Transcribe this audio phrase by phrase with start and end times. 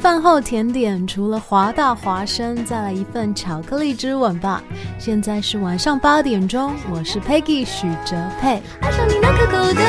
[0.00, 4.64] 饭后甜点，除了华大华生，再来一份巧克力之吻吧。
[4.98, 9.82] 现在是晚上八点钟，我是 Peggy 许哲佩，爱上你那可口的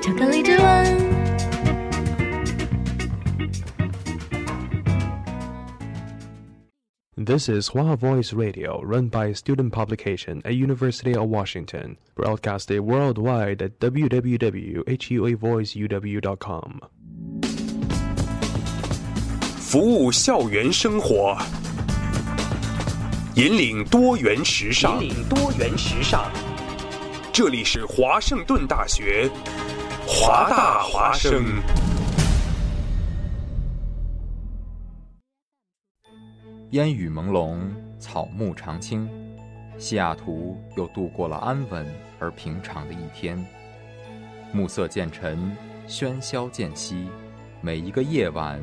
[0.00, 1.14] 巧克力之吻。
[7.16, 13.60] This is Hua Voice Radio, run by a student publication at University of Washington, broadcasted worldwide
[13.62, 16.80] at www.huavoiceuw.com.
[19.74, 21.36] 服务校园生活，
[23.34, 25.02] 引领多元时尚。
[25.02, 26.30] 引领多元时尚。
[27.32, 29.28] 这里是华盛顿大学，
[30.06, 31.44] 华大华生。
[36.70, 37.58] 烟雨朦胧，
[37.98, 39.10] 草木常青，
[39.76, 41.84] 西雅图又度过了安稳
[42.20, 43.44] 而平常的一天。
[44.52, 45.36] 暮色渐沉，
[45.88, 47.08] 喧嚣渐息，
[47.60, 48.62] 每一个夜晚，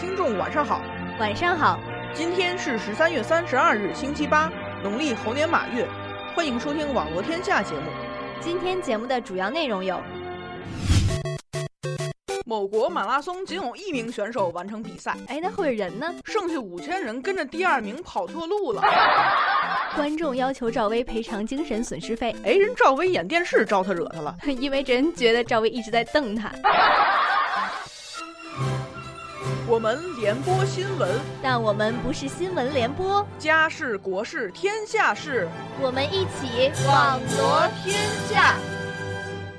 [0.00, 0.80] 听众，晚上好，
[1.18, 1.78] 晚上好。
[2.14, 4.50] 今天是十三月三十二日，星期八，
[4.82, 5.86] 农历猴年马月。
[6.34, 7.82] 欢迎收听《网络天下》节目。
[8.40, 10.00] 今天节目的主要内容有：
[12.46, 16.14] 某国马拉松仅有一名选手完成比赛，哎，那会人呢？
[16.24, 18.82] 剩下五千人跟着第二名跑错路了。
[19.94, 26.50] 观众要求赵薇赔偿精神损失费，哎，人赵薇演电视招他惹他了， 因为人觉得赵薇一直在瞪他。
[29.70, 31.08] 我们联播新闻，
[31.40, 33.24] 但我们不是新闻联播。
[33.38, 35.46] 家事国事天下事，
[35.80, 37.96] 我们一起网罗天
[38.28, 38.56] 下。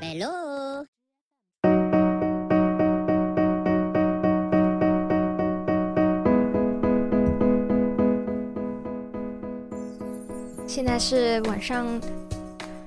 [0.01, 0.85] Hello。
[10.67, 11.87] 现在是晚上，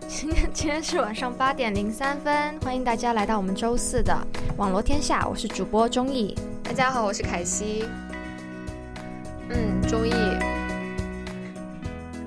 [0.06, 4.14] 今 天今天是晚上八点零三分，欢迎大家来到我们周四的
[4.58, 6.36] 网罗天下，我是主播钟意。
[6.64, 7.84] 大家好，我是凯西。
[9.50, 10.10] 嗯，周易。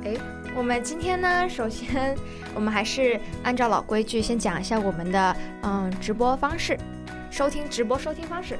[0.05, 0.15] 哎，
[0.55, 2.15] 我们今天呢，首先
[2.53, 6.77] 我们还是按照老规矩，先讲一下我们的嗯直播方式，
[7.31, 8.57] 收听直播收听方式。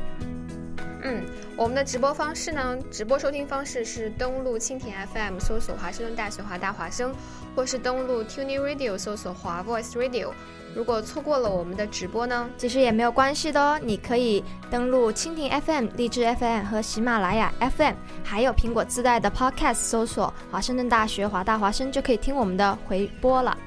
[1.03, 1.23] 嗯，
[1.55, 7.13] 我们的直播方式呢，直播收听方式是登录蜻蜓 FM 搜索华盛顿大学华大华声，
[7.55, 10.31] 或是登录 Tuning Radio 搜索华 Voice Radio。
[10.75, 13.79] 如果错过了我们的直播呢，其实也没有关系的哦。
[13.81, 23.57] 你可以登录蜻蜓 FM、荔枝 FM 和喜马拉雅 FM，还有苹果自带的 Podcast，搜索华盛顿大学华大华生，就可以听我们的回播了。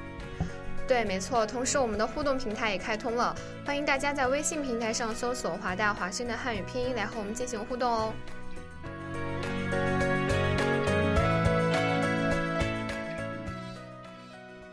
[0.87, 1.45] 对，没错。
[1.45, 3.35] 同时，我们的互动平台也开通了，
[3.65, 8.13] 欢迎大家在微信平台上搜索华大华声的汉语拼音来和我们进行互动哦。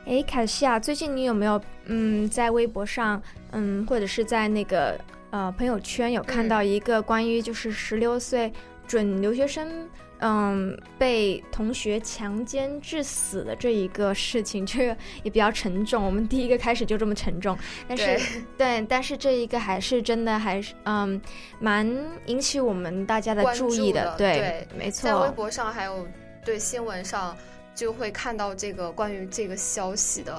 [0.09, 4.99] 哎，凯西啊，最近你有没有嗯，在微博上嗯，或者是在那个
[5.29, 8.51] 呃朋友圈有看到一个关于就是十六岁
[8.87, 9.87] 准留学生
[10.21, 14.65] 嗯被同学强奸致死的这一个事情？
[14.65, 16.03] 这个也比较沉重。
[16.03, 18.19] 我们第一个开始就这么沉重，但是
[18.57, 21.21] 对，但是这一个还是真的还是嗯
[21.61, 21.87] 蛮
[22.25, 24.15] 引起我们大家的注意的。
[24.17, 26.09] 对，没错，在微博上还有
[26.43, 27.37] 对新闻上。
[27.79, 30.35] 就会看到这个关于这个消息的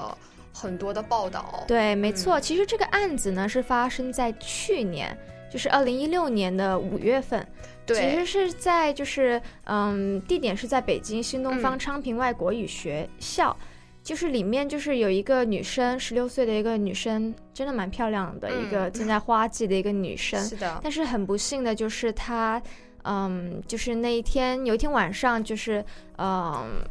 [0.52, 1.64] 很多的报道。
[1.66, 2.38] 对，没错。
[2.38, 5.16] 其实这个案子呢是发生在去年，
[5.50, 7.46] 就是二零一六年的五月份。
[7.86, 13.56] 对，其实是在就是嗯，地点是在北京新东方昌平外国语学校，
[14.02, 20.38] 就是里面就是有一个女生，十六岁的一个女生，真的蛮漂亮的一个正在花季的一个女生。
[20.44, 20.78] 是的。
[20.82, 22.60] 但是很不幸的就是她，
[23.04, 25.82] 嗯，就是那一天有一天晚上就是
[26.18, 26.84] 嗯。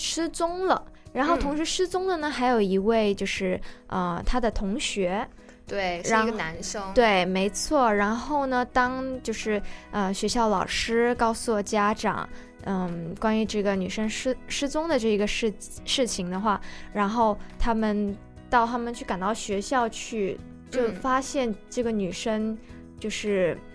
[0.00, 0.82] 失踪了，
[1.12, 5.28] 然后同时失踪的呢，还有一位就是呃他的同学，
[5.66, 7.92] 对，是一个男生，对，没错。
[7.92, 9.60] 然后呢，当就是
[9.90, 12.26] 呃学校老师告诉了家长，
[12.64, 15.52] 嗯，关于这个女生失失踪的这个事
[15.84, 16.58] 事情的话，
[16.94, 18.16] 然后他们
[18.48, 22.56] 到他们去赶到学校去，就发现这个女生
[22.98, 23.69] 就是嗯，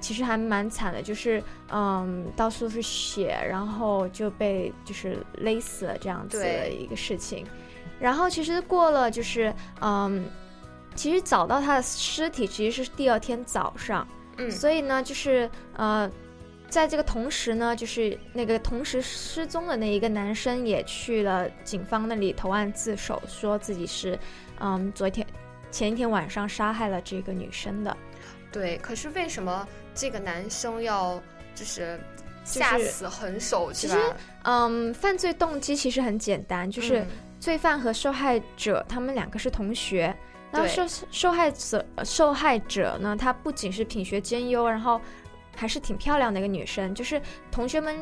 [0.00, 7.44] 其实还蛮惨的，就是嗯，到处都是血，然后就被就是勒死了这样子的一个事情。
[7.98, 10.24] 然后其实过了就是嗯，
[10.94, 14.06] 其实找到他的尸体其实是第二天早上，
[14.36, 16.10] 嗯，所以呢，就是呃，
[16.68, 24.18] 在这个同时呢，就是那个同时失踪的那一个男生也去了警方那里投案自首，说自己是
[24.60, 25.26] 嗯，昨天
[25.70, 27.96] 前一天晚上杀害了这个女生的。
[28.56, 31.22] 对，可是为什么这个男生要
[31.54, 32.00] 就是
[32.42, 33.70] 下死狠手？
[33.70, 33.98] 其实，
[34.44, 37.04] 嗯，犯罪动机其实很简单，就是
[37.38, 40.16] 罪犯和受害者他们两个是同学。
[40.50, 44.98] 然后受受害者受害者呢，她不仅是品学兼优，然后
[45.54, 47.20] 还是挺漂亮的一个女生，就是
[47.50, 47.94] 同学们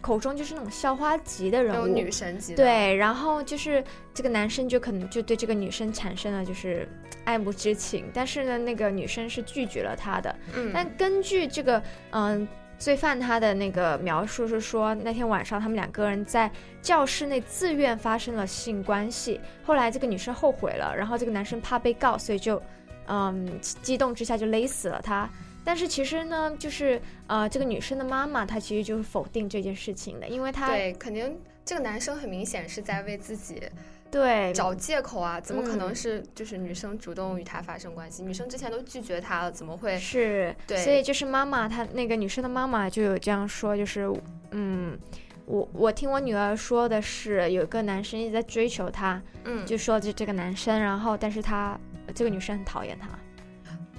[0.00, 2.54] 口中就是那种校花级的人物，女神级。
[2.54, 3.82] 对，然后就是
[4.14, 6.88] 这个男生就可能就对这个女生产生了就是
[7.24, 10.34] 爱慕之情，但是呢，那个女生是拒绝了他的。
[10.54, 12.46] 嗯，但根据这个嗯。
[12.78, 16.50] 罪犯他的那个描述是说，那天晚上他们两个人在
[16.82, 19.40] 教室内自愿发生了性关系。
[19.64, 22.62] 后来这个女生后悔了，然后这个男生怕被告，所以就，
[23.06, 25.26] 嗯，激动之下就勒死了他。
[25.66, 33.60] 但是其实呢，就是呃，这个女生的妈妈她其实就是否定这件事情的，因为她对，肯定这个男生很明显是在为自己。
[34.08, 35.40] 对，找借口啊？
[35.40, 38.22] 怎么可能是就是女生主动与他发生关系？
[38.22, 40.54] 女生之前都拒绝他了，怎么会是？
[40.64, 44.08] 对，所以就是妈妈，她那个女生的妈妈就有这样说，就是
[44.52, 44.96] 嗯，
[45.44, 51.78] 我我听我女儿说的是，有个男生一直在追求她，嗯，就说这这个男生，然后但是他
[52.14, 53.08] 这个女生很讨厌他，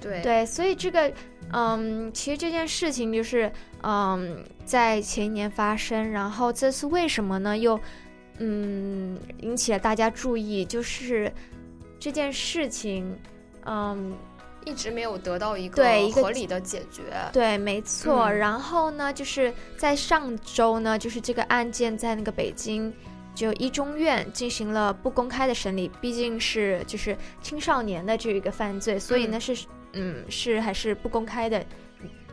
[0.00, 1.12] 对对，所以这个
[1.52, 3.50] 嗯，其实这件事情就是
[3.82, 7.56] 嗯，在前一年发生，然后这次为什么呢？
[7.56, 7.78] 又
[8.38, 11.32] 嗯，引起了大家注意，就是
[11.98, 13.18] 这件事情，
[13.64, 14.16] 嗯，
[14.64, 17.02] 一直没有得到一个合理的解决。
[17.32, 18.30] 对，没错。
[18.30, 22.92] 然后呢，就是在上周呢，就是这个案件在那个北京
[23.34, 29.56] 就一中院进行了不公开的审理，毕竟是就是青少年的这一个犯罪，所以呢是
[29.98, 31.64] 嗯是还是不公开的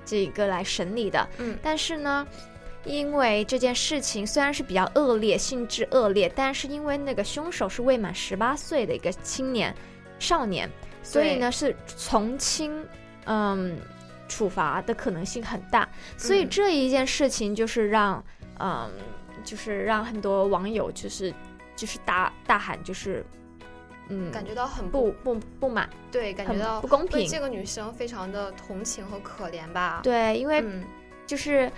[0.06, 1.27] 这一个来审理的。
[1.39, 2.25] 嗯，但是呢。
[2.88, 9.73] 因为这件事情虽然是比较恶劣，性质恶劣，但是因为那个凶手是未满十八岁的一个青年
[10.19, 10.69] 少年，
[11.01, 12.85] 所以呢是从轻
[13.25, 13.75] 嗯
[14.27, 15.89] 处罚的可能性很大。
[16.15, 18.23] 所以这一件事情就是让
[18.59, 18.88] 嗯
[19.44, 21.33] 就是让很多网友就是
[21.75, 23.25] 就是大大喊就是
[24.10, 27.28] 嗯感觉到很不不不满，对，感觉到不公平。
[27.28, 30.02] 这个女生非常的同情和可怜吧？
[30.04, 30.63] 对，因为
[31.25, 31.72] 就是。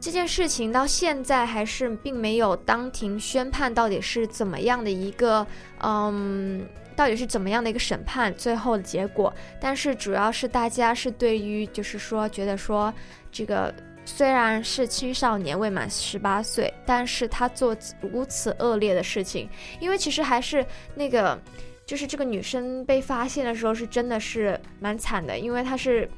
[0.00, 5.46] 这件事情到现在还是并没有当庭宣判，到底是怎么样的一个，
[5.80, 6.66] 嗯，
[6.96, 9.32] 到底是怎么样的一个审判最后的结果。
[9.60, 12.92] 但是主要是大家是对于，就是说觉得说，
[13.30, 13.72] 这个
[14.04, 19.48] 虽然是青少年未满十八岁，但是他做如此恶劣的事情，
[19.80, 20.64] 因为其实还是
[20.94, 21.40] 那个，
[21.86, 26.08] 就是这个女生被发现的时候是真的是蛮惨的，因为她是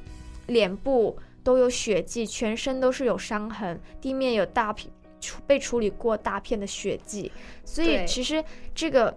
[0.47, 1.17] 脸部。
[1.45, 4.91] 都有血迹，全身都是有伤痕，地面有大片
[5.21, 7.31] 处被处理过大片的血迹，
[7.63, 8.43] 所以其实
[8.73, 9.15] 这个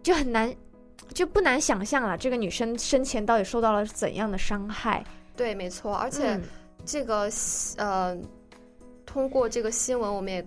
[0.00, 0.54] 就很难，
[1.12, 5.04] 就不难想象了，这个女生生前到底受到了怎样的伤害？
[5.36, 6.40] 对，没错，而且
[6.86, 7.28] 这个
[7.76, 8.16] 呃，
[9.04, 10.46] 通过这个新闻，我们也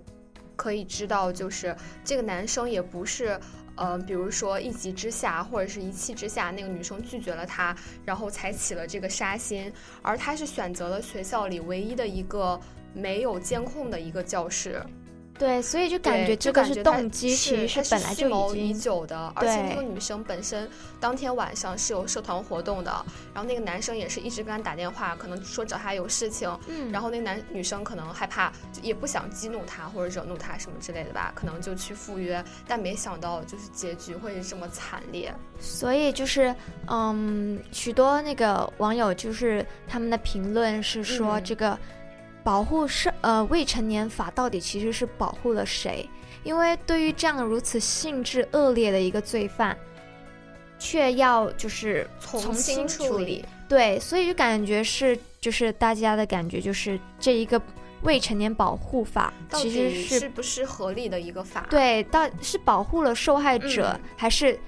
[0.55, 3.39] 可以知道，就是这个男生也不是。
[3.75, 12.59] 呃，比如说一急之下或者是一气之下，那个女生拒绝了他，然后才起了这个杀心，而他是选择了学校里唯一的一个
[12.93, 14.85] 没有监控的一个教室。
[15.39, 19.31] 对，所以就感觉这个是动机，其实是本来就已经已久的。
[19.35, 20.69] 而且那个女生本身
[20.99, 22.91] 当天晚上是有社团活动的，
[23.33, 26.49] 然后那个男生也是一直跟她打电话，可能说找她有事情。
[26.67, 26.91] 嗯。
[26.91, 35.33] 然后那男女生可能害怕，也不想激怒他或者惹怒他什么之类的吧，可能就去赴约，但没想到就是结局会是这么惨烈。
[35.61, 36.53] 所以就是，
[36.87, 41.79] 嗯，许多那个网友就是他们的评论是说这个。
[42.49, 46.09] 保护是呃未成年法到底其实是保护了谁？
[46.43, 49.77] 因为对于这样如此性质恶劣的一个罪犯，
[50.79, 57.61] 却要就是从轻处理，对，所以就感觉是就是大家的感觉就是这一个
[58.01, 61.67] 未成年保护法其实是是不是合理的一个法？
[61.69, 64.59] 对，到是保护了受害者还是？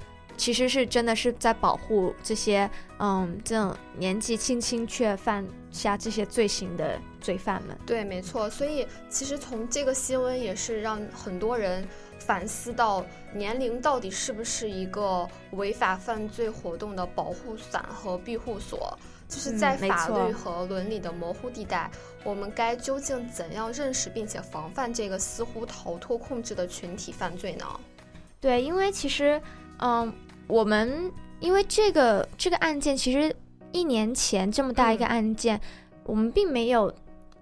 [0.41, 2.67] 其实是真的是在保护这些，
[2.97, 7.77] 嗯，这种年纪轻轻却犯下这些罪行的罪犯们。
[7.85, 8.49] 对，没错。
[8.49, 13.05] 所以其实从这个新闻也是让很多人反思到，
[13.35, 18.97] 年龄到底是不是一个违法犯罪活动的保护伞和庇护所。
[19.29, 21.89] 就是在法律和伦理的模糊地带，
[22.23, 27.65] 我们该究竟怎样认识并且防范这个似乎逃脱控制的群体犯罪呢？
[28.41, 29.39] 对，因为其实，
[29.77, 30.11] 嗯，
[30.51, 33.33] 我们因为这个这个案件，其实
[33.71, 35.07] 一年前这么大一个嗯。
[35.07, 35.59] 案件，
[36.03, 36.93] 我们并没有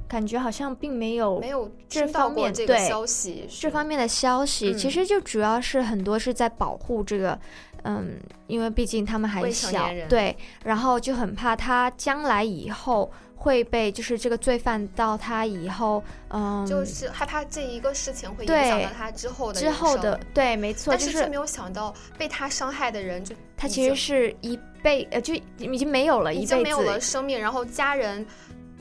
[0.07, 7.39] 感觉好像并没有没有这方面个对消息，这方面的消息，其嗯实就主要是很多是在保护这个，
[7.83, 13.11] 嗯，因为毕竟他们还小对，然后就很怕他将来以后
[13.41, 28.27] 会被，就是这个罪犯到他以后，嗯，就是害怕这一个事情会影响到他之后的之后的，对，没错，但是却没有想到被他伤害的人就他其实是一辈，呃，就已经没有了一辈已经没有了，生命，然后家人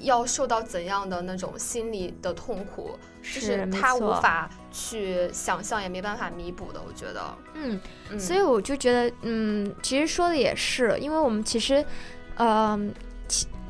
[0.00, 6.82] 要受到怎样的那种心理的痛苦，就是他无法去想象，也没办法弥补的。
[6.84, 11.84] 我觉得，嗯，嗯、所以我就觉得，嗯，其实说的也是，因为我们其实，
[12.38, 12.96] 嗯、其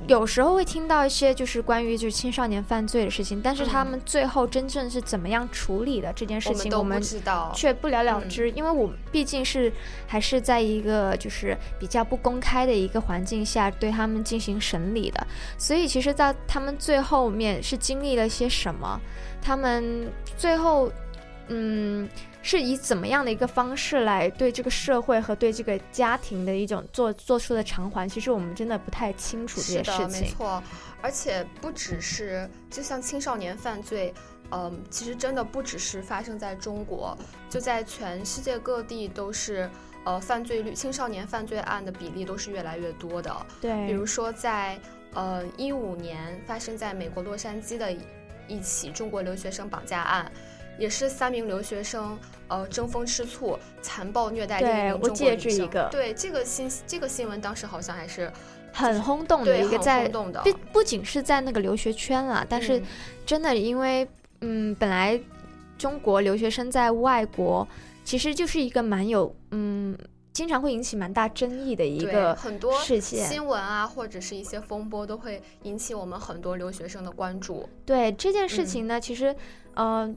[0.07, 7.53] 有时候会听到一些就是关于就是青少年犯罪的事情，但是他嗯们最后真正是怎么样处理的这件事情，我们都不知道。
[7.55, 9.73] 却不了了嗯之，因为我们毕竟是
[10.07, 15.27] 还是在一个就是比较不公开的一个环境下对他们进行审理的，
[15.59, 19.01] 所以其实，在他们最后面是经历了些什么，
[19.43, 20.91] 他们最后，
[21.49, 22.09] 嗯，
[22.43, 30.11] 是以怎么样的一个方式来对这个社会和对这个家庭的一种做做出的偿还，其实我们真的不太清楚这事情。
[30.11, 30.63] 没错。
[31.01, 34.13] 而且不只是，就像青少年犯罪，
[34.51, 37.17] 嗯，其实真的不只是发生在中国，
[37.49, 39.71] 就在全世界各地都是，
[40.05, 43.47] 呃，犯罪率、青少年犯罪案的比例都是越来越多的。
[43.61, 44.77] 对，比如说在
[45.15, 47.97] 呃一五年发生在美国洛杉矶的
[48.49, 50.33] 一起中国留学生绑架案，
[50.79, 52.19] 也是三名留学生
[52.49, 55.59] 呃争风吃醋，残暴虐待另一名中国女生。
[55.59, 58.33] 这一个对这个新这个新闻当时好像还是
[58.73, 62.83] 很轰动的一个在不不仅是在那个留学圈啦，但是嗯
[63.27, 64.09] 真的因为
[64.41, 65.21] 嗯，本来
[65.77, 67.67] 中国留学生在外国
[68.05, 69.97] 其实就是一个蛮有嗯，
[70.33, 73.27] 经常会引起蛮大争议的一个很多事件。
[73.27, 77.69] 新闻啊，或者是一些风波，都会引起我们很多留学生的关注。
[77.85, 79.35] 对这件事嗯情呢，其实
[79.75, 80.15] 呃，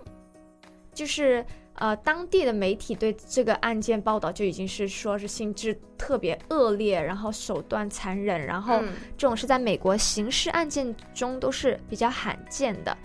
[0.93, 1.45] 就是
[1.75, 12.95] 呃，当地的媒体对这个案件报道就已经是说是性质特别恶劣，然后手段残忍，然后嗯这种是在美国刑事案件中都是比较罕见的。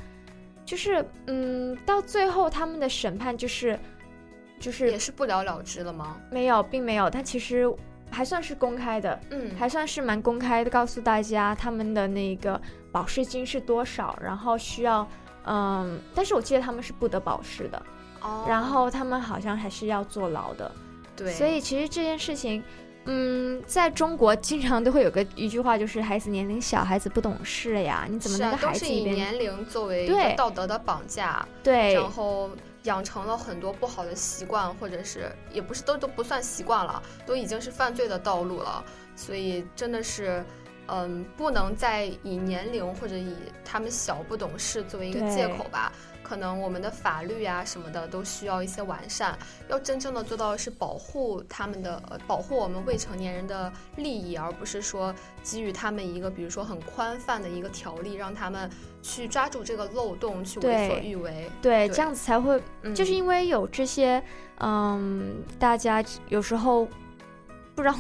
[0.65, 3.79] 就是嗯，到最后他们的审判就是
[4.59, 6.21] 就是也是不了了之了吗？
[6.31, 7.73] 没有，并没有，但其实
[8.11, 15.09] 还算是公开的，嗯，还算是蛮公开的，告诉大家他们的那个保释金是多少，然后需要，
[15.47, 17.83] 嗯，但是我记得他们是不得保释的，
[18.21, 20.71] 哦，然后他们好像还是要坐牢的，
[21.17, 22.63] 对，所以其实这件事情，
[23.05, 30.31] 嗯，在中国经常都会有个一句话，就是孩子年龄小，孩子不懂事呀，你怎么是啊，能个都是以孩子一边年龄作为一对。
[30.31, 31.95] 个道德的绑架，对。
[31.95, 32.51] 然后
[32.83, 38.85] 养成了很多不好的习惯，或者是也不是都都不算习惯了，都已经是犯罪的道路了。
[39.17, 40.45] 所以真的是，
[40.89, 45.93] 嗯，不能再以年龄或者以他们小不懂事作为一个借口吧。
[46.23, 49.39] 可能我们的法律啊什么的都需要一些完善，
[49.69, 55.15] 要真正的做到是保护他们的，呃，保护我们未成年人的利益，而不是说
[55.45, 58.69] 给予他们一个比如说很宽泛的一个条例，让他们
[59.03, 61.49] 去抓住这个漏洞去为所欲为。
[61.63, 62.61] 对，对这样子才会，
[62.93, 64.21] 就是嗯因为有这些，
[64.59, 66.89] 嗯，大家有时候
[67.77, 67.95] 不知道，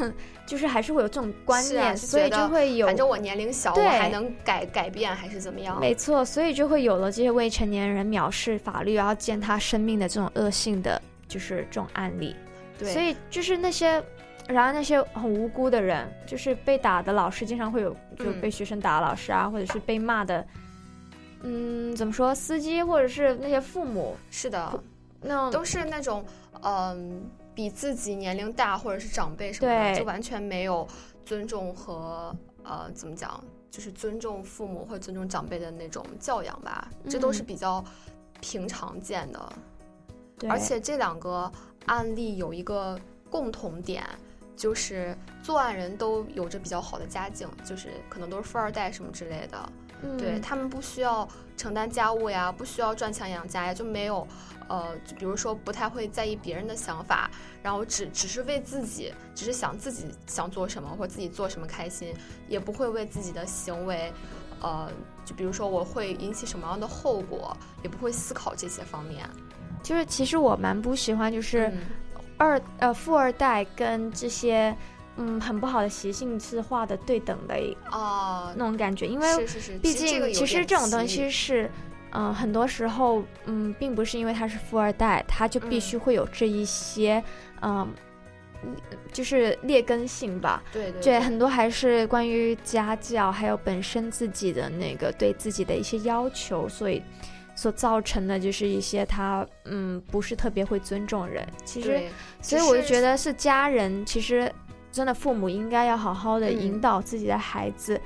[0.46, 5.78] 就是还是会有这种观念，所以就会有，反正我年龄小，我对还能改改变还是怎么样？
[5.78, 12.34] 没错，所以就会有了这些未成年人藐视法律，然后践踏生命的这种恶性的，就是这种案例。
[12.78, 14.02] 对，所以就是那些，
[14.48, 20.46] 然后那些很无辜的人，就是被打的老师，经常会有就嗯被学生打的老师啊，或者是被骂的，
[21.42, 24.82] 嗯，怎么说，司机或者是那些父母，是的，
[25.20, 26.24] 那都是那种
[26.62, 30.86] 嗯、比自己年龄大或者是长辈什么的，就完全没有
[31.24, 37.82] 尊重和呃怎么讲，就是尊重父母或者尊重长辈的那种教养吧，这都是嗯比较
[38.42, 39.52] 平常见的。
[40.38, 41.50] 对而且这两个
[41.86, 44.04] 案例有一个共同点，
[44.54, 49.72] 就是作案人都有着比较好的家境，就是可能都是富二代什么之类的。
[50.18, 54.28] 对嗯他们不需要承担家务呀，不需要赚钱养家呀，就没有，
[54.68, 57.30] 呃，就比如说不太会在意别人的想法，
[57.62, 62.12] 然后只只是为自己，只是想自己想做什么或自己做什么开心，
[62.48, 64.12] 也不会为自己的行为，
[64.60, 64.90] 呃，
[65.24, 69.28] 就比如说我会引起什么样的后果，也不会思考这些方面。
[69.82, 71.78] 就是其实我蛮不喜欢，就是嗯
[72.36, 74.76] 二呃富二代跟这些
[75.16, 77.54] 嗯很不好的习性是画的对等的
[77.92, 81.70] 哦那种感觉，因为是是是，毕竟其实这种东西是。
[82.18, 87.22] 嗯、很多时候，嗯，并不是因为他是富二代，他就必嗯须会有这一些，
[87.60, 87.86] 嗯，
[89.12, 90.62] 就是劣根性吧。
[90.72, 97.02] 对对对，很多还是关于家教，还有本身自己的那个对自己的一些要求，所以
[97.54, 101.46] 所造成的就是一些他嗯不是特别会尊重人。
[101.66, 102.08] 其实，对
[102.40, 104.50] 所以我就觉得是家人，其实
[104.90, 108.00] 真的父母应该要好好的嗯引导自己的孩子，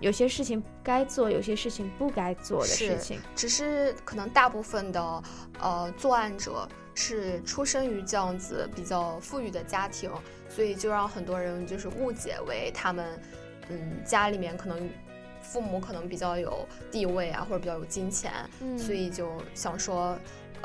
[0.00, 3.20] 有些事情该做，有些事情不该做的事是情。
[3.34, 5.22] 只是可能大部分的
[5.60, 10.10] 呃作案者是出生于这样子比较富裕的家庭，
[10.48, 13.20] 所以就让很多人就是误解为他们
[13.68, 14.88] 嗯家里面可能
[15.40, 20.16] 父母可能比较有地位啊，或者比较有金钱，嗯所以就想说。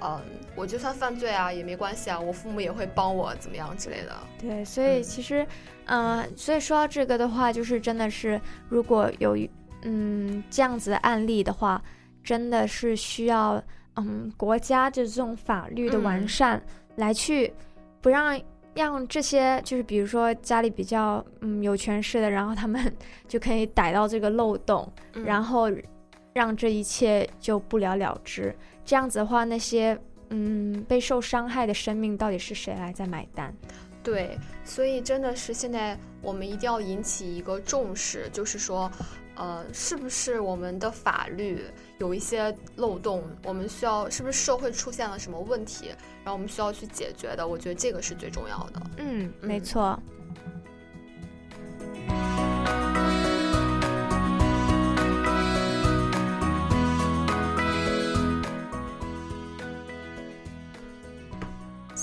[0.04, 0.22] 嗯，
[0.58, 4.14] 我就算犯罪啊也没关系啊，我父母也会帮我怎么样之类的。
[4.38, 5.48] 对，所以嗯其实，
[5.86, 9.38] 呃，所以说到这个的话，就是真的是，如果有
[9.86, 11.82] 嗯这样子的案例的话，
[12.24, 13.64] 真的是需要
[13.96, 16.62] 嗯国家的这种法律的完嗯善、
[16.96, 17.54] 来去
[18.02, 18.40] 不让
[18.74, 22.94] 让这些就是比如说家里比较嗯有权势的，然后他们
[23.28, 25.72] 就可以逮到这个漏洞，嗯然后
[26.34, 28.54] 让这一切就不了了之。
[28.84, 29.98] 这样子的话，那些
[30.30, 33.54] 嗯被受伤害的生命到底是谁来在买单？
[34.04, 38.92] 对，所以真的是现在我们一定要引起一个重视，就是说，
[39.36, 41.64] 呃，是不是我们的法律
[41.98, 45.88] 有一些漏洞，我们需要是不是社会出现了什么问题，
[46.24, 47.48] 然后我们需要去解决的？
[47.48, 48.82] 我觉得这个是最重要的。
[48.98, 50.15] 嗯，没嗯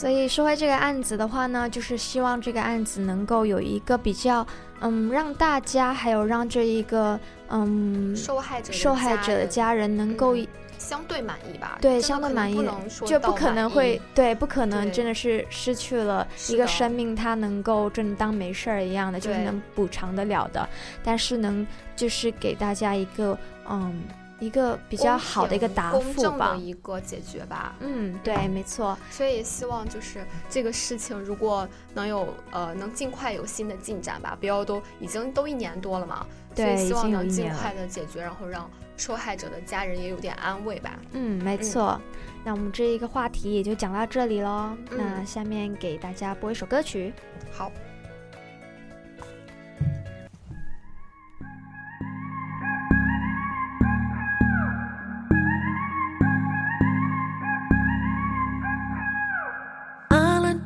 [0.02, 4.44] 所以说回这个案子的话呢，就是希望这个案子能够有一个比较，
[4.80, 7.16] 嗯，让大家还有让这一个，
[7.50, 10.44] 嗯，受害者受害者的家人能够嗯
[10.76, 11.78] 相对满意吧？
[11.80, 12.68] 对相对满意
[13.06, 20.68] 就不可能会对，不可能真的是失去了一个生命，他能够真的当没事儿一样的，就是能补偿得了的，
[21.04, 23.38] 但是能就是给大家一个
[23.70, 24.02] 嗯
[24.42, 26.56] 一个比较好的一个答复吧的。
[26.56, 27.74] 一个解决吧。
[27.78, 28.98] 嗯，对，没错。
[29.10, 36.26] 所以也希望就是这个事情，如果能有呃能尽快有新的进展吧，不要都已经都一年多了嘛，
[36.56, 40.98] 所以希望能尽快的解决，然后让受害者的家人也有点安慰吧。
[41.12, 42.00] 嗯，没错。
[42.44, 44.76] 那我们这一个话题也就讲到这里喽。
[44.90, 47.12] 嗯那下面给大家播一首歌曲。
[47.52, 47.70] 好，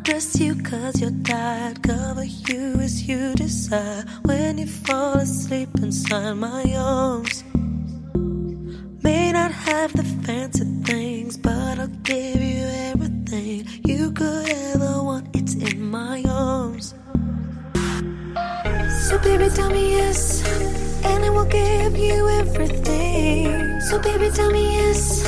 [0.07, 1.83] I'll undress you cause you're tired.
[1.83, 4.05] Cover you as you desire.
[4.23, 7.43] When you fall asleep inside my arms.
[9.03, 15.35] May not have the fancy things, but I'll give you everything you could ever want.
[15.35, 16.95] It's in my arms.
[19.09, 20.47] So baby, tell me yes,
[21.05, 23.81] and I will give you everything.
[23.81, 25.25] So baby, tell me yes,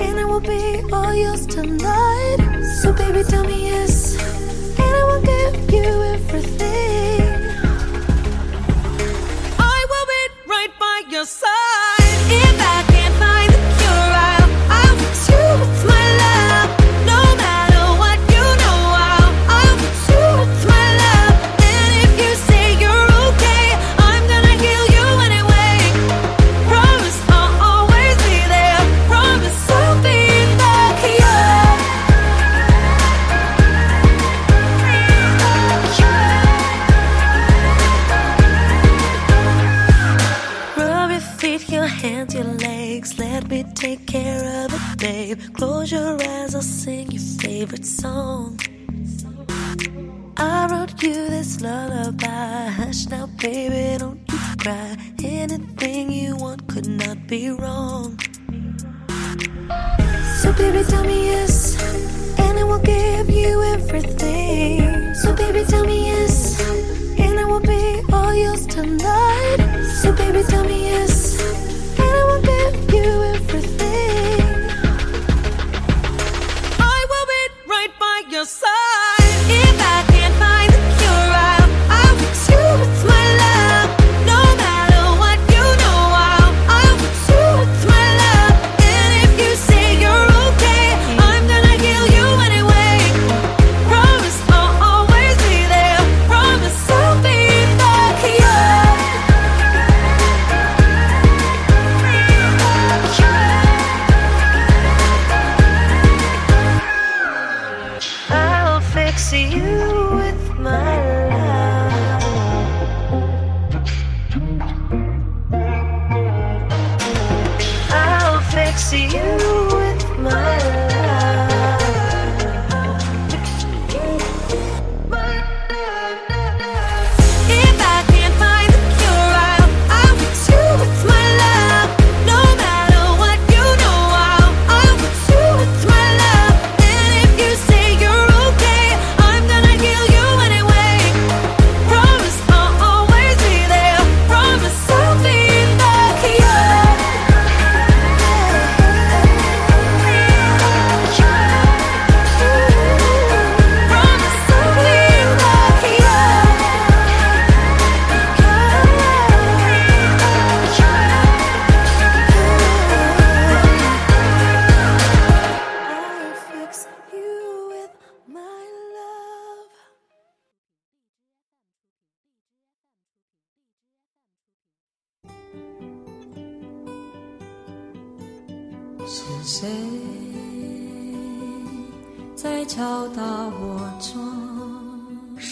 [0.00, 2.38] and I will be all yours tonight.
[2.82, 4.16] So baby, tell me yes,
[4.78, 7.22] and I will give you everything.
[9.58, 12.18] I will be right by your side.
[12.32, 12.89] If I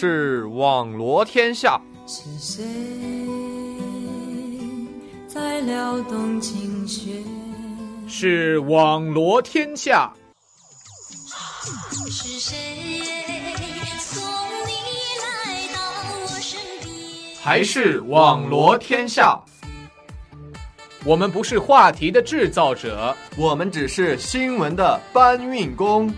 [0.01, 2.65] 是网罗天下，是谁
[5.27, 7.25] 在撩动琴弦？
[8.07, 10.13] 是网罗天下，
[12.13, 12.55] 是谁
[13.99, 14.23] 送
[14.69, 14.73] 你
[15.19, 15.81] 来到
[16.23, 17.37] 我身边？
[17.43, 19.37] 还是网罗天下？
[21.05, 26.09] 我们不是话题的制造者，我们只是新闻的搬运工。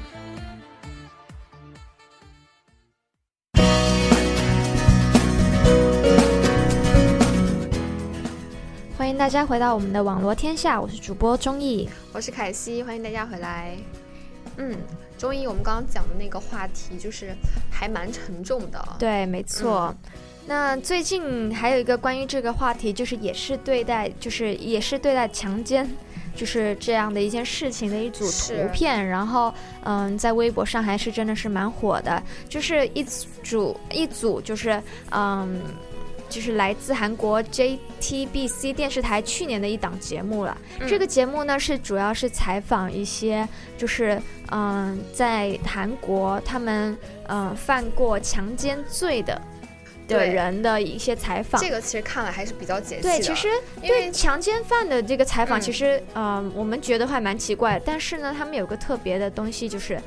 [9.21, 11.87] 大家回到我们的网罗天下，我是主播钟意。
[12.11, 13.77] 我是凯西，欢迎大家回来。
[14.57, 14.75] 嗯，
[15.19, 17.37] 钟意我们刚刚讲的那个话题就是
[17.71, 18.83] 还蛮沉重的。
[18.99, 19.95] 对，没错。
[20.47, 25.87] 那最近还有一个关于这个话题，就是也是对待，就是也是对待强奸，
[26.35, 29.53] 就是这样的一件事情的一组图片，然后
[29.85, 35.61] 嗯，在微博上还是真的是蛮火的，就是一组一组就是嗯。
[36.31, 40.57] 就是来自韩国 JTBC 电视台去年的一档节目了。
[40.79, 44.21] 嗯这个节目呢是主要是采访一些就是
[44.53, 46.97] 嗯、在韩国他们
[47.29, 49.35] 嗯、犯过强奸罪的
[50.09, 51.61] 的对人的一些采访。
[51.61, 53.09] 这个其实看了还是比较解气的。
[53.11, 53.49] 对，其实
[53.81, 57.81] 对强奸犯的这个采访，嗯其实呃，我们觉得还蛮奇怪。
[57.85, 60.01] 但是呢，他们有个特别的东西，就是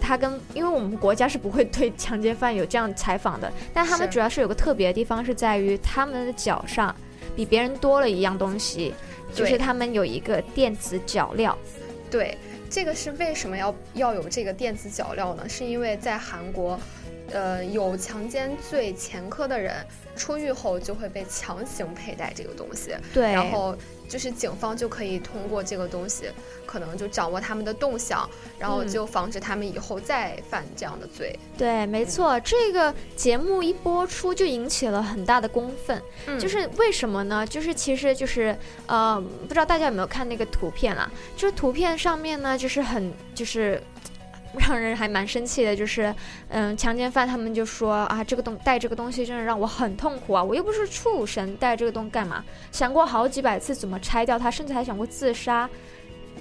[0.00, 6.94] 他跟因为我们国家是不会对强奸犯有这样采访的，但他们是主要是有个特别的地方，是在于他们的脚上
[7.36, 8.94] 比别人多了一样东西，
[9.34, 11.54] 就是他们有一个电子脚镣。
[12.10, 12.36] 对，
[12.68, 15.48] 这个是为什么要要有这个电子脚镣呢？
[15.48, 16.78] 是因为在韩国，
[17.30, 19.74] 呃，有强奸罪前科的人
[20.16, 23.76] 出狱后就会被强行佩戴这个东西，对然后
[24.10, 26.24] 就是警方就可以通过这个东西，
[26.66, 31.38] 可能就掌握他们的动向，然后嗯就防止他们以后再犯这样的罪。
[31.56, 36.02] 对，没错，这个节目一播出就引起了很大的公愤。
[36.26, 37.46] 嗯就是为什么呢？
[37.46, 41.08] 就是其实就是呃，不知道大家有没有看那个图片啦？
[41.36, 43.80] 就是图片上面呢，就是很就是。
[44.58, 46.14] 让人还蛮生气的，就是，
[46.48, 50.42] 嗯，强奸犯他们就说啊，这个东带这个东西真的让我很痛苦啊！
[50.42, 52.44] 我又不是畜生，带这个东西干嘛？
[52.72, 55.68] 想过好几百次怎么拆掉它，甚至还想过自杀。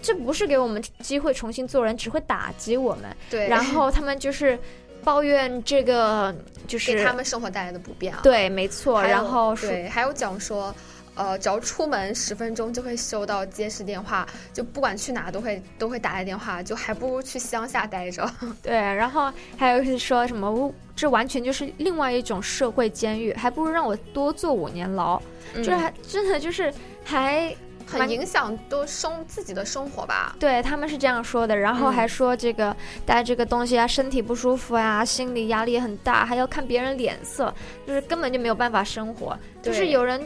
[0.02, 3.16] 这不是给我们机会重新做人，只会打击我们。
[3.30, 4.58] 对然后他们就是
[5.04, 6.34] 抱怨这个，
[6.68, 8.22] 就是给他们生活带来的不便啊。
[8.24, 9.04] 对，没错。
[9.04, 10.74] 然后对，还有讲说，
[11.20, 18.26] 呃，只要出门十分钟就会收到监视电话，就不管去哪都会都会打来电话，就还不如去乡下待着。
[18.64, 25.22] 对，然后还有是说什么，我这完全就是另外一种社会监狱，还不如让我多坐五年牢。
[25.54, 27.54] 嗯这还真的就是还
[27.86, 30.36] 很影响都生自己的生活吧。
[30.40, 32.74] 对他们是这样说的，然后嗯还说这个
[33.06, 37.54] 带这个东西啊，身体不舒服啊、心理压力也很大，还要看别人脸色，
[37.86, 39.38] 就是根本就没有办法生活。
[39.62, 40.22] 就是有人，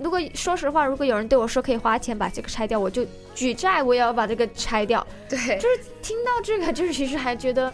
[0.00, 5.06] 如果说实话，如果有人对我说可以花钱把这个拆掉，我就举债，我也要把这个拆掉。
[5.28, 7.72] 对，就是听到这个，就是其实还觉得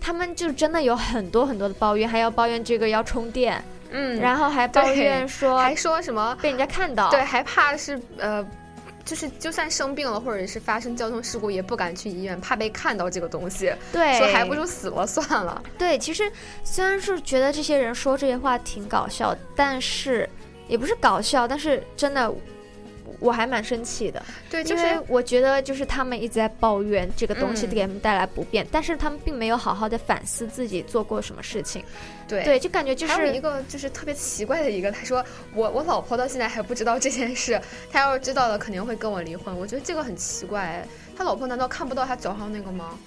[0.00, 8.46] 他们就真的有很多很多的抱怨，还要抱怨这个要充电，嗯，然后还抱怨说还说什么被人家看到，对，还怕是呃。
[9.06, 13.72] 就是，就算生病了，或者是发生交通事故，也不敢去医院，怕被看到这个东西。
[13.92, 15.62] 对说还不如死了算了。
[15.78, 16.28] 对，其实
[16.64, 20.28] 虽然是觉得这些人说这些话挺搞笑，但是
[20.68, 22.32] 也不是搞笑，但是真的，
[23.20, 24.22] 我还蛮生气的。
[24.50, 31.82] 对，就因是为我觉得就是他们一直在抱怨这个东西嗯给他们带来不便，但是他们并没有好好的反思自己做过什么事情。
[32.28, 35.24] 对对，就感觉就还有一个就是特别奇怪的一个，他说
[35.54, 39.56] 我我老婆到现在还不知道这件事，他要是知道了肯定会跟我离婚。
[39.56, 40.84] 我觉得这个很奇怪，
[41.16, 42.98] 他老婆难道看不到他脚上那个吗？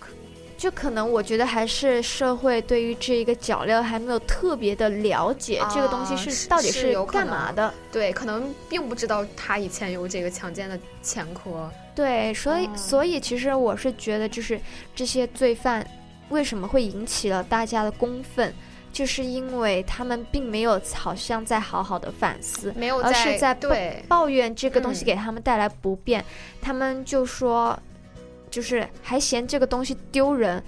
[0.60, 7.74] 就可能我觉得还是社会对于这一个脚镣还没有特别的了解，这个东西啊是是到底是干嘛的。
[7.94, 11.72] 对，可能并不知道他以前有这个强奸的前科。
[11.96, 14.60] 对，所以、哦所以其实我是觉得，就是
[14.94, 15.86] 这些罪犯
[16.28, 18.54] 为什么会引起了大家的公愤，
[18.92, 23.58] 就是因为他们并没有好像在好好的反思，没有而是在
[24.10, 26.24] 抱怨这个东西嗯给他们带来不便，
[26.62, 27.80] 他们就说，
[28.50, 30.64] 就是还嫌这个东西丢人。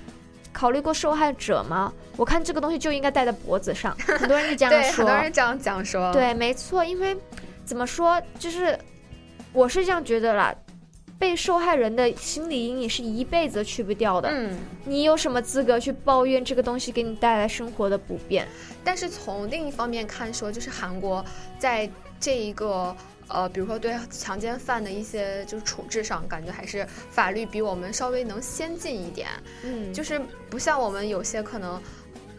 [0.53, 1.93] 考虑过受害者吗？
[2.17, 4.97] 我看这个东西就应该戴在脖子上， 很多人是这样对，说。
[4.97, 6.11] 很多人这样讲说。
[6.11, 7.15] 对，没错，因为
[7.63, 8.77] 怎么说，就是
[9.53, 10.53] 我是这样觉得啦，
[11.17, 14.27] 被受害人的心理阴影是一辈子都去不掉的。
[14.29, 18.45] 嗯，你有什么资格去抱怨这个东西给你带来生活的不便？
[18.83, 21.23] 但是从另一方面看说，就是韩国
[21.57, 21.89] 在
[22.19, 22.93] 这一个
[23.33, 29.29] 呃，比如说对强奸犯的一些就是处置上，感觉还是法律比我们稍微能先进一点。
[29.63, 31.81] 嗯，就是不像我们有些可能，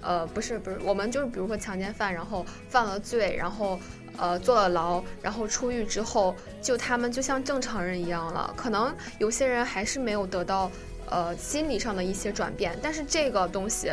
[0.00, 3.78] 呃，不是不是，我们就是比如说强奸犯，然后犯了罪，然后
[4.18, 8.52] 呃坐了牢，然后出狱之后，就他们就像正常人一样了。
[8.56, 10.70] 可能有些人还是没有得到
[11.08, 13.90] 呃心理上的一些转变，但是这个东西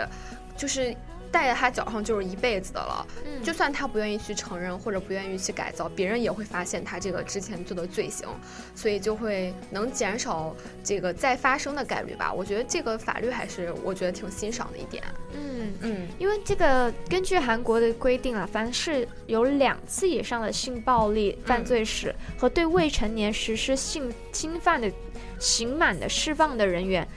[0.58, 0.96] 就是。
[1.32, 8.28] 戴在他脚上就是一辈子的了，嗯就算他不愿意去承认或者不愿意去改造，别人也会发现他这个之前做的罪行，
[8.76, 12.34] 所以就会能减少这个再发生的概率吧。
[12.34, 15.04] 我觉得这个法律还是我觉得挺欣赏的一点。
[15.34, 24.92] 嗯嗯，因为这个根据韩国的规定啊，凡是有两次以上的性暴力犯罪史、和对未成年实施性侵犯的
[25.38, 27.08] 刑满的释放的人员。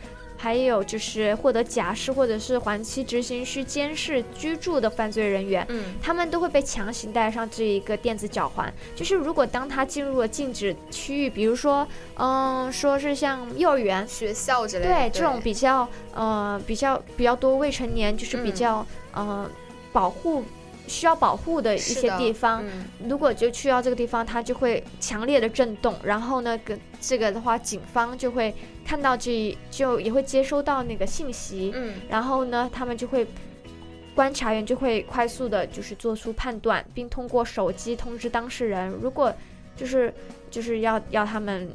[0.42, 8.74] 还有就是获得假释或者是缓期执行需监视居住的犯罪人员，嗯，他们都会被强行戴上这一个电子脚环。
[8.96, 19.48] 就是如果当他进入了禁止区域，比如说，嗯，说是像幼儿园、学校之类的，对这种比较呃比较比较多未成年，就是比嗯较、呃
[19.92, 20.42] 保护
[20.92, 33.26] 需要保护的一些地方，嗯如果就去到这个地方，它就会强烈的震动，然后呢，跟这个的话，警方就会看到这就也会接收到那个信息，嗯然后呢，他们就会。
[34.14, 38.90] 观察员就会快速的，就是做出判断，并通过手机通知当事人。
[39.00, 39.32] 如果
[39.74, 40.12] 就是
[40.50, 41.66] 就是要要他们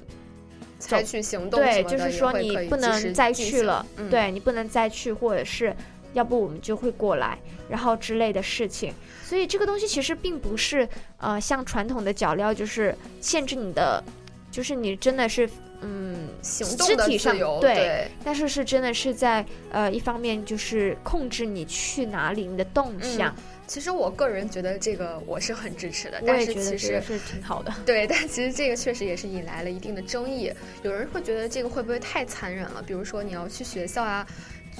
[0.77, 5.75] 采取行动对，就是说你不能再去了，嗯对你不能再去，或者是
[6.17, 7.37] 要不我们就会过来，
[7.69, 8.91] 然后之类的事情。
[9.23, 10.87] 所以这个东西其实并不是
[11.19, 14.03] 呃像传统的脚镣，就是限制你的，
[14.49, 15.47] 就是你真的是
[15.81, 23.31] 嗯行动的肢体上对，对但是是真的是在呃一方面就是控制你去哪里，你的动向。
[23.35, 27.73] 嗯其实我个人觉得这个我是很支持的，我但也觉得其实个是挺好的。
[27.85, 30.49] 对，但其实这个确实也是引来了一定的争议。
[30.83, 32.81] 有人会觉得这个会不会太残忍了？
[32.81, 34.25] 比如说你要去学校啊，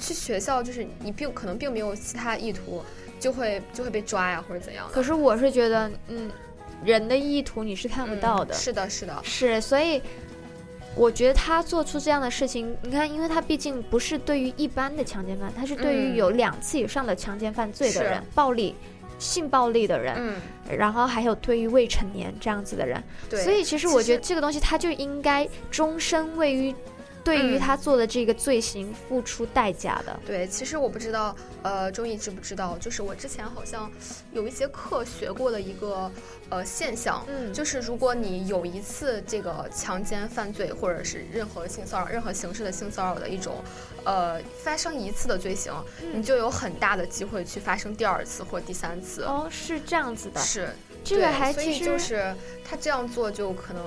[0.00, 2.82] 去学校就是你并可能并没有其他意图，
[3.18, 4.88] 就会就会被抓呀，或者怎样。
[4.92, 6.30] 可是我是觉得，嗯，
[6.84, 8.54] 人的意图你是看不到的。
[8.54, 10.00] 嗯是的，是的，是，所以
[10.94, 18.74] 我觉得他做出这样的事情，你看，因为他毕竟不是对于一般的强奸犯，他是对于嗯有两次以上的强奸犯罪的是人，暴力、
[19.18, 20.36] 性暴力的人，嗯，
[20.78, 23.02] 然后还有对于未成年这样子的人。
[23.28, 26.74] 对所以其实我觉得这个东西，他就应该终身位于
[27.28, 30.18] 对于嗯他做的这个罪行付出代价的。
[30.26, 32.78] 对，其实我不知道，呃，钟毅知不知道？
[32.78, 33.90] 就是我之前好像
[34.32, 36.10] 有一节课学过的一个
[36.48, 43.56] 呃现象，嗯就是如果你有一次这个强奸犯罪，或者是任何性骚扰、任何形式的性骚扰的一种，
[44.04, 49.24] 呃，发生一次的罪行，你就有很大的机会去发生第二次或第三次。
[49.24, 50.40] 哦，是这样子的。
[50.40, 50.70] 是，
[51.04, 53.82] 这个还其实就是他这样做就可能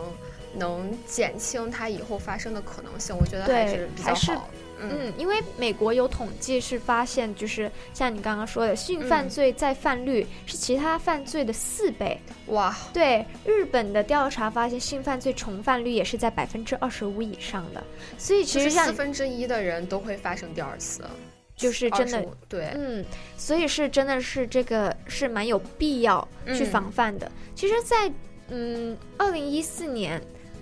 [0.56, 4.50] 能减轻它以后发生的可能性，我觉得还是比较好。
[4.84, 12.20] 嗯，因为美国有统计是发现，就是像你刚刚说的，性犯嗯罪再犯率是其他犯罪的四倍。
[12.48, 17.84] 哇，对，日本的调查发现，性犯罪重犯率也是在百分之二十五以上的。
[18.18, 21.04] 所以其实像四分之一的人都会发生第二次，
[21.56, 23.06] 就是真的25对，嗯，
[23.38, 27.32] 所以是真的是这个是蛮有必要去嗯防范的。
[27.54, 28.12] 其实在，
[28.48, 30.20] 嗯二零一四年，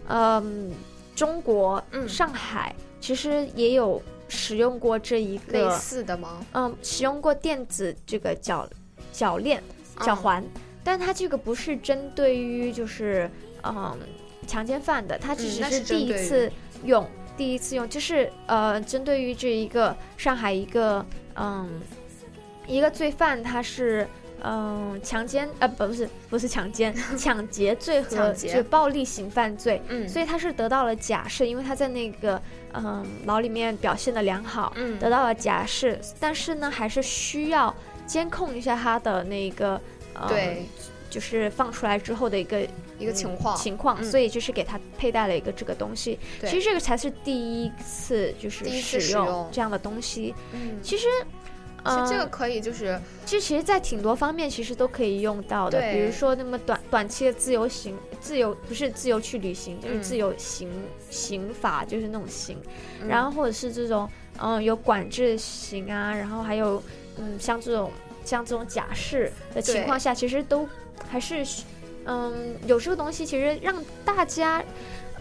[0.10, 0.72] 嗯，
[1.16, 6.46] 中国、嗯上海其实也有使用过这一个类似的吗？
[6.54, 8.68] 嗯，使用过电子这个脚
[9.14, 9.64] 脚链、
[10.02, 10.44] 脚嗯环，
[10.84, 13.30] 但它这个不是针对于就是
[13.64, 13.98] 嗯
[14.46, 16.52] 强奸犯的，它只嗯那是第一次
[16.84, 21.82] 用，第一次用，就是呃，针对于这一个上海一个嗯
[22.68, 24.08] 一个罪犯，他是。
[24.44, 30.08] 嗯，强奸呃不是不是强奸， 抢劫罪和就暴力型犯罪，嗯。
[30.08, 32.42] 所以他是得到了假释，因为他在那个
[32.74, 34.98] 嗯牢里面表现的良好，嗯。
[35.00, 37.74] 得到了假释，但是呢还是需要
[38.06, 39.80] 监控一下他的那个
[40.14, 40.66] 呃对，
[41.10, 43.56] 就是放出来之后的一个一个情况。
[43.58, 44.04] 情况，嗯。
[44.04, 46.18] 所以就是给他佩戴了一个这个东西。
[46.40, 46.50] 对。
[46.50, 49.50] 其实这个才是第一次就是使用。
[49.52, 50.34] 这样的东西。
[50.54, 51.06] 嗯，其实。
[51.84, 60.02] 呃其实这个可以就是，其实其实，在挺多方面其实都可以用到的，比如说那么短短期的自由行，自由不是自由去旅行，就是嗯。
[60.02, 60.70] 自由行
[61.10, 62.58] 刑法，就是那种刑，
[63.02, 63.08] 嗯。
[63.08, 66.82] 然后或者是这种嗯有管制刑啊，然后还有
[67.18, 67.92] 嗯像这种
[68.26, 70.68] 像这种假释的情况下，其实都
[71.08, 71.46] 还是
[72.06, 74.64] 嗯有这个东西，其实让大家。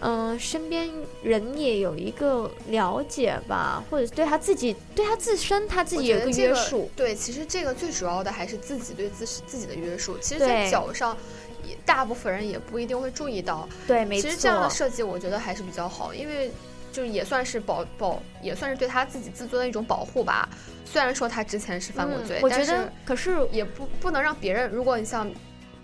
[0.01, 0.89] 嗯，身边
[1.21, 6.89] 人也有一个了解吧，或者是对他自己、对他自身，他自己有一个约束。
[6.95, 10.17] 对，其实这个最主要的还是自己对自自己的约束。
[10.19, 11.17] 其实，对在脚上，
[11.65, 13.67] 也大部分人也不一定会注意到。
[13.87, 14.29] 对，没错。
[14.29, 16.49] 其实这样的设计，我觉得还是比较好，因为
[16.91, 20.47] 就也算是保保，也算是对他自己自尊的一种保护吧。
[20.85, 25.29] 虽然说他之前是犯过罪，嗯、我觉得可是也不不能让别人，如果你像。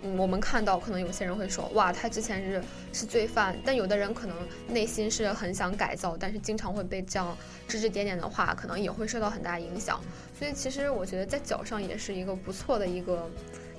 [0.02, 4.36] 嗯，我们看到可能有些人会说，哇，他之前是是罪犯，但有的人可能
[4.68, 10.00] 内心是很想改造，但是经常会被这样指指点点的话，可能也会受到很大影响。
[10.38, 13.28] 所以其实我觉得在脚上也是一个不错的一个、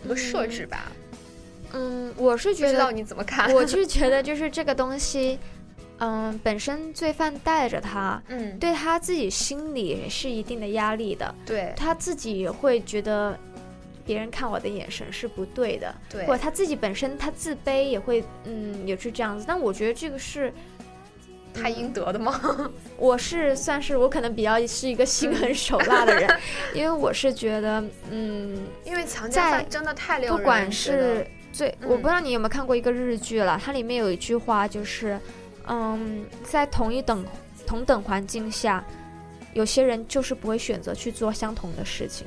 [0.03, 0.91] 一个设置吧。
[1.73, 3.53] 嗯，我是觉得，不知道你怎么看？
[3.53, 5.37] 我是 觉得就是这个东西，
[5.99, 13.37] 嗯，本身罪犯带着他，嗯，对他自己心里也是一定的压力的，对他自己也会觉得。
[14.07, 19.43] 别人看我的眼神是不对的，对，或者他自己本身他自卑也会，嗯，也是这样子。
[19.45, 20.51] 但我觉得这个是
[21.53, 22.39] 他应得的吗？
[22.59, 26.29] 嗯、我是算是我可能比较是一个心狠手辣的人，
[26.73, 35.19] 因为我是觉得，嗯，因为强奸犯真的太令人不管是最，嗯、我不知道你有没有看过一个日剧了，它里面有一句话就是，
[35.67, 37.25] 嗯，在同一等
[37.65, 38.81] 同等环境下，
[39.53, 42.25] 有些人就是不会选择去做相同的事情。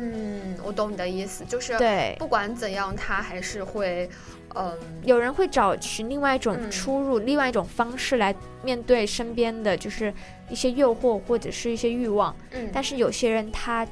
[0.00, 4.08] 嗯，我懂你的意思，就是对，不管怎样，他还是会，
[4.54, 10.14] 嗯，有人会找寻另外一种嗯出入，另外一种方式来面对身边的就是
[10.48, 12.34] 一些诱惑或者是一些欲望。
[12.52, 13.86] 嗯，但是有些人他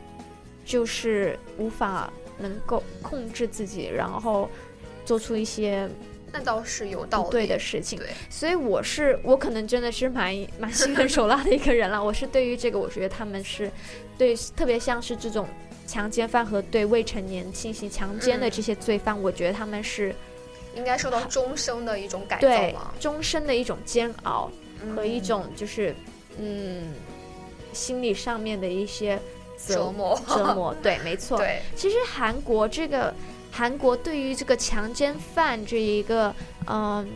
[0.64, 4.48] 就是无法能够控制自己，然后
[5.04, 5.88] 做出一些
[6.32, 7.98] 那倒是有道理对的事情。
[7.98, 12.02] 对，所以我是我可能真的是蛮蛮心狠手辣的一个人了。
[12.02, 13.70] 我是对于这个，我觉得他们是
[14.16, 15.48] 对特别像是这种。
[15.86, 20.14] 强奸犯和对未成年进行强奸的这些罪犯，嗯、我觉得他们是
[20.74, 22.74] 应该受到终生的一种改造对？
[23.00, 24.50] 终身的一种煎熬、
[24.82, 25.94] 嗯、和一种就是
[26.38, 26.92] 嗯
[27.72, 29.18] 心理上面的一些
[29.66, 30.74] 折磨折磨。
[30.82, 31.38] 对，没错。
[31.38, 33.14] 对，其实韩国这个
[33.50, 36.34] 韩国对于这个强奸犯这一个
[36.66, 37.08] 嗯。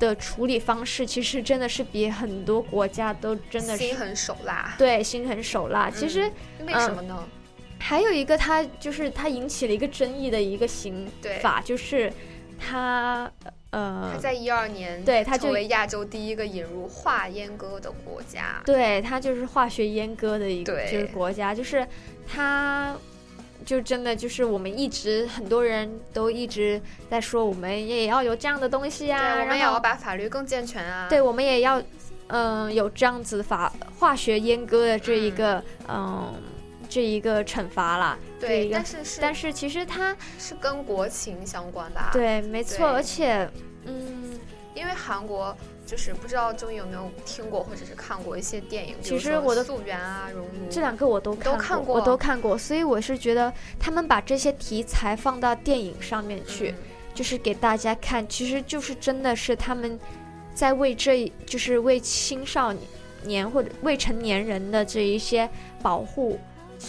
[0.00, 5.88] 的处理方式其实真的是比很多国家都真的是心狠手辣，对，心狠手辣。
[5.88, 7.41] 其实、嗯、为什么呢、嗯？
[7.82, 11.06] 还有一个，他就是他引起了一个争议的一个刑
[11.42, 12.10] 法，就是
[12.58, 13.30] 他
[13.70, 21.86] 呃，他在一二年对他作为亚洲第一个引入化阉割的国家，对，他就是化学阉割的一个就是国家，就是
[22.26, 22.96] 他。
[23.64, 31.06] 就真的就是我们一直很多人都一直在说，我们也要有这样的东西啊，我们也要把法律更健全啊。
[31.08, 31.80] 对，我们也要
[32.26, 36.34] 嗯、呃、有这样子法化学阉割的这一个嗯、呃、
[36.92, 38.18] 这一个惩罚啦。
[38.40, 42.10] 对，但是是但是其实它是跟国情相关的、啊？
[42.12, 43.48] 对，没错，而且
[43.84, 44.38] 嗯，
[44.74, 45.56] 因为韩国。
[45.84, 56.76] 就是不知道周一有没有听过或者是看过一些电影，其实我的素媛啊、熔炉这两个我都都看过，我都看过，所以我是觉得他们把这些题材放到电影上面去，嗯、
[57.12, 59.98] 就是给大家看，其实就是真的是他们
[60.54, 62.72] 在为这就是为青少
[63.24, 65.46] 年或者未成年人的这一些
[65.82, 66.38] 保护，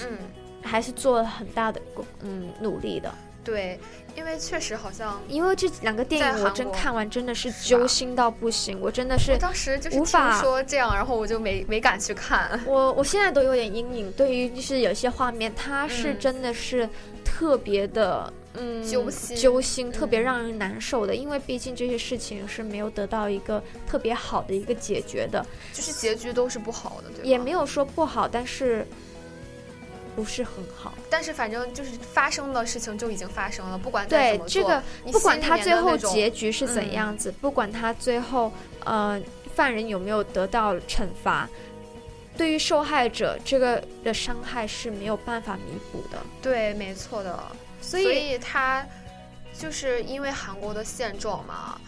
[0.02, 0.18] 嗯，
[0.62, 1.82] 还是做了很大的
[2.22, 3.14] 嗯努力的。
[3.44, 3.78] 对，
[4.16, 12.60] 因为确实好像，因为这两个电影我真看完真的是揪心到不行，我真的是当时就是无法说这样，然后我就没没敢去看。
[12.66, 16.88] 我我现在都有点阴影，对于就是有些画面，它是嗯真的是
[17.26, 18.32] 特别的。
[18.56, 28.86] 嗯，揪心，揪心，特别嗯让人难受的，因为毕竟这些事情是没有得到一个特别好的一个解决的，就是结局都是不好的，对也没有说不好，但是
[30.16, 30.94] 不是很好。
[31.10, 38.52] 但是反正就是发生的事情就已经发生了，不管对这个不管他最后结局是怎嗯样子，不管他最后
[38.86, 39.22] 呃
[39.56, 41.48] 犯人有没有得到惩罚，
[42.38, 46.18] 对于受害者这个的伤害是没有办法弥补的。
[46.42, 47.38] 对，没错的。
[47.82, 48.86] 所所以他
[49.58, 51.80] 就是因为韩国的现状嘛，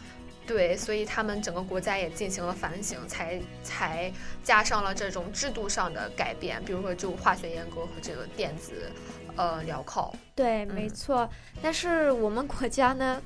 [0.47, 4.11] 对，所以他们整个国家也进行了反省，才才
[4.43, 8.91] 加上了这种制度上的改变，比如说就化学阉割和这个电子
[9.35, 10.13] 呃镣铐。
[10.35, 11.27] 对，没错。
[11.61, 13.21] 但是我们国家呢，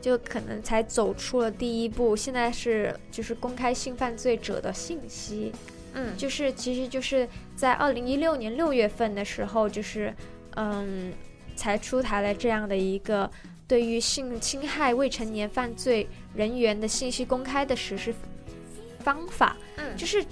[0.00, 2.16] 就可能才走出了第一步。
[2.16, 5.52] 现在是就是公开性犯罪者的信息，
[5.94, 10.12] 嗯，就是其实就是在二零一六年六月份的时候，就是
[10.56, 11.12] 嗯，
[11.54, 13.30] 才出台了这样的一个
[13.68, 18.14] 对于性侵害未成年犯罪人员的信息公开的实施
[19.00, 19.56] 方法。
[19.76, 20.24] 嗯，就是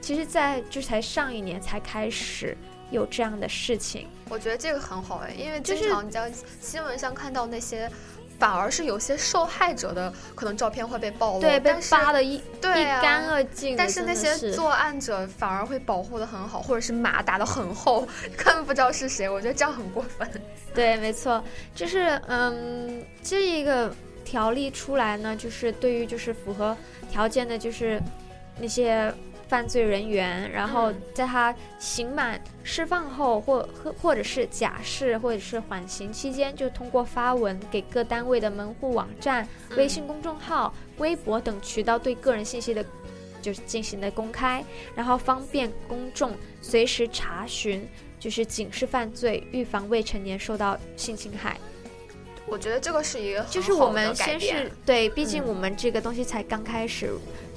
[0.00, 2.56] 其实，在就才上一年才开始
[2.90, 4.08] 有这样的事情。
[4.28, 7.90] 我觉得这个很好哎，因为经常你在新闻上看到那些。
[8.38, 13.76] 反而是有些受害者的可能照片会被暴露，对，被扒的一对啊一干二净。
[13.76, 18.06] 但是那些作案者反而会保护的很好，或者是码打的很厚，
[18.36, 19.28] 根本不知道是谁。
[19.28, 20.28] 我觉得这样很过分。
[20.74, 21.42] 对，没错，
[21.74, 26.76] 就是嗯，这一个条例出来呢，就是对于就是符合
[27.10, 28.00] 条件的，就是
[28.58, 29.12] 那些
[29.52, 39.46] 犯罪人员，然后嗯在他刑满释放后，或或或者是假释或者是缓刑期间，就通过发文给各单位的门户网站、
[39.76, 42.82] 微信公众号、微博等渠道对个人信息的。
[43.42, 46.30] 就是进行的公开，然后方便公众
[46.60, 47.84] 随时查询，
[48.16, 51.58] 就是警示犯罪，预防未成年受到性侵害。
[52.46, 57.12] 我觉得这个是一个就是我们先是对，毕竟嗯我们这个东西才刚开始，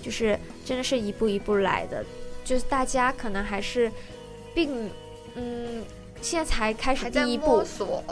[0.06, 2.06] 就是真的是一步一步来的，
[2.44, 3.92] 就是大家可能还是
[4.54, 4.90] 并
[5.34, 5.84] 嗯。
[6.22, 7.62] 现在才开始第一步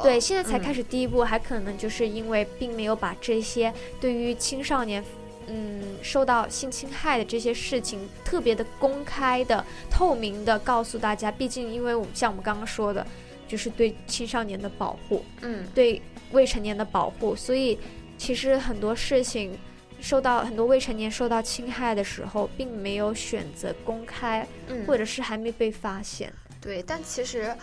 [0.04, 5.04] 对，现在才开嗯始第一步，还可能就是因为并没有把这些对于青少年，
[5.48, 11.32] 嗯，受到性侵害的这些事情特别的公开的、透明的告诉大家。
[11.32, 13.08] 毕竟，因为我们像我们刚刚说的，
[13.48, 16.00] 就是对青少年的保护，嗯，对
[16.34, 17.80] 未成年的保护，所以
[18.18, 19.58] 其实很多事情
[20.04, 26.32] 受到很多未成年受到侵害的时候，并没有选择公开，嗯或者是还没被发现。
[26.60, 27.56] 对，但其实，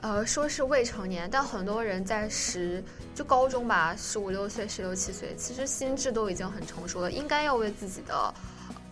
[0.00, 2.80] 呃，说是未成年，但很多人在十
[3.16, 8.34] 就高中吧，十五六岁、十六七岁，其实心智都已经很成熟了，应该要为自己的，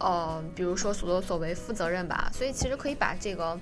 [0.01, 2.29] 呃，比如说所作所为负责任吧。
[2.35, 3.57] 所以其实可以把这个。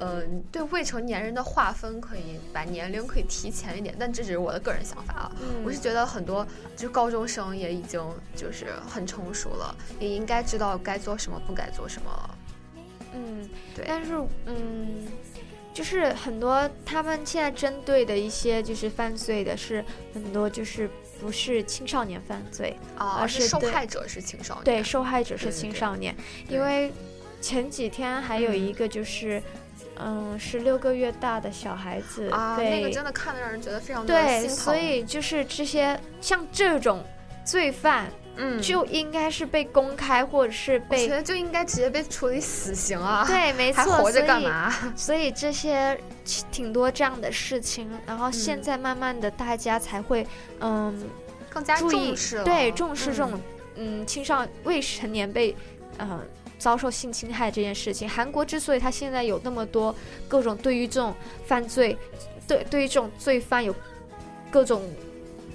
[0.00, 5.32] 嗯，对未成年人的划分可以把年龄可以提前一点，但这只是我的个人想法啊。
[5.42, 8.02] 嗯我是觉得很多就是高中生也已经
[8.34, 12.38] 就是很成熟了，也应该知道该做什么，不该做什么了。
[13.12, 13.84] 嗯，对。
[13.86, 14.14] 但是
[14.46, 15.06] 嗯，
[15.74, 19.84] 就是很多他们现在针对的一些就是犯罪的是
[20.14, 20.88] 很多就是
[21.20, 26.16] 不是青少年犯罪啊而是是受害者是青少年对，受害者是青少年，
[26.48, 26.90] 对因为
[27.42, 29.38] 前几天还有一个就是。
[29.38, 29.59] 嗯，
[30.38, 34.56] 十六个月大的小孩子啊，那个真的看得让人觉得非常的对，心疼。
[34.56, 37.04] 所以就是这些像这种
[37.44, 43.24] 罪犯，嗯就应该是被公开或者是被我被觉得就应该直接被处以死刑啊！
[43.26, 44.74] 对， 没错，还活着所以干嘛？
[44.96, 45.98] 所以这些
[46.52, 50.26] 挺多这样的事情，然后现嗯在慢慢的大家才会
[50.60, 51.08] 嗯
[51.48, 53.40] 更加重视了对重视这嗯种
[53.76, 55.54] 嗯青少未成年被
[55.98, 56.20] 呃
[56.60, 58.08] 遭受性侵害这件事情。
[58.08, 59.92] 韩国之所以他现在有那么多
[60.28, 61.12] 各种对于这种
[61.46, 61.98] 犯罪，
[62.46, 63.74] 对对于这种罪犯有
[64.50, 64.82] 各种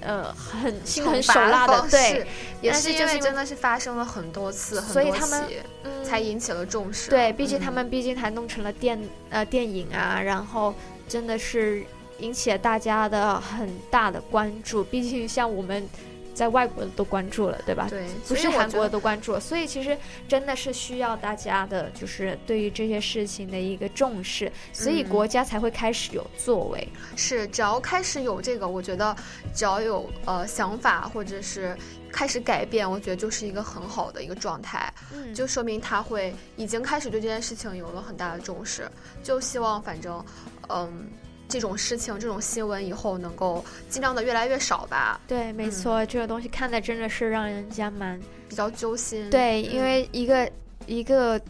[0.00, 2.26] 呃很心狠手辣的方对式，
[2.60, 5.44] 也但是因为为真的是发生了很多次，所以他们
[5.84, 7.08] 嗯才引起了重视。
[7.08, 9.00] 对，毕竟他嗯们毕竟还弄成了电
[9.30, 10.74] 呃电影啊，然后
[11.08, 11.84] 真的是
[12.18, 14.82] 引起了大家的很大的关注。
[14.82, 15.88] 毕竟像我们
[16.36, 17.86] 在外国的都关注了，对吧？
[17.88, 19.96] 对不是韩国的都关注了，所以其实
[20.28, 26.86] 真的是需要大家的，就是对于这些事情的一个重视，所以嗯国家才会开始有作为。
[27.16, 29.16] 是，只要开始有这个，我觉得
[29.54, 31.74] 只要有呃想法或者是
[32.12, 38.86] 开始改变，我觉得就是一个很好的一个状态，嗯就说明他会已经开始对这件事情有了很大的重视。
[39.22, 40.22] 就希望反正
[40.68, 41.08] 嗯
[41.48, 49.30] 这种事情这种新闻以后能够尽量的越来越少吧，对，没错，这个东西看的真的是让人家蛮比较揪心。
[49.30, 50.50] 对，嗯因为一个
[50.86, 51.40] 一个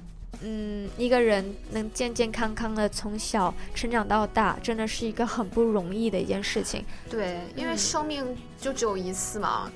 [0.42, 6.84] 嗯一个人能健健康康的从小成长到大，真的是一个很不容易的一件事情。
[7.08, 9.70] 对，因为嗯生命就只有一次嘛，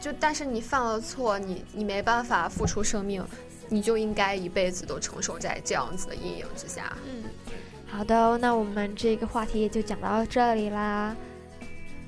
[0.00, 3.24] 就但是你犯了错，你你没办法付出生命，
[3.68, 6.96] 你就应该一辈子都承受在这样子的阴影之下。
[7.04, 7.24] 嗯，
[7.90, 11.14] 好的，那我们这个话题也就讲到这里啦。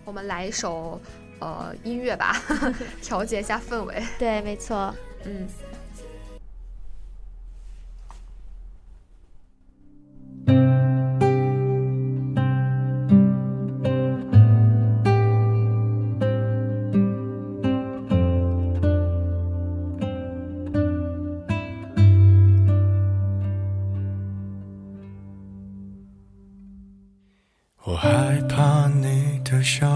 [0.05, 1.01] 我们来一首
[1.41, 2.37] 呃音乐吧，
[3.03, 4.03] 调节一下氛围。
[4.19, 5.47] 对，没错，嗯。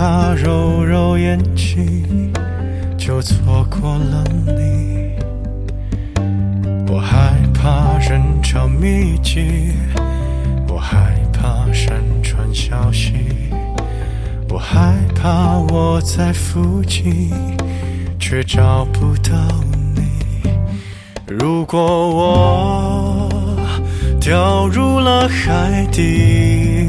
[0.00, 2.32] 怕揉揉眼睛
[2.96, 5.10] 就错过了你，
[6.90, 9.74] 我害怕人潮密集，
[10.68, 13.12] 我害怕山川消息，
[14.48, 17.30] 我害怕我在附近
[18.18, 19.36] 却找不到
[19.94, 20.50] 你。
[21.26, 21.78] 如果
[22.08, 23.28] 我
[24.18, 26.88] 掉入了海底，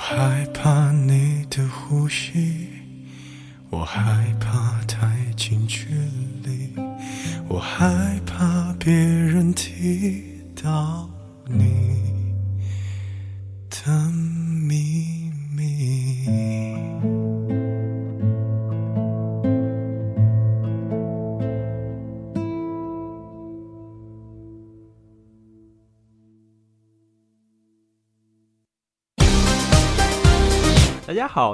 [0.00, 2.66] 我害怕你的呼吸，
[3.68, 5.84] 我害怕太近距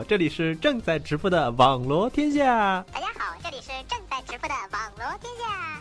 [0.05, 2.85] 这里是正在直播的网罗天下。
[2.93, 5.81] 大家好，这里是正在直播的网罗天下。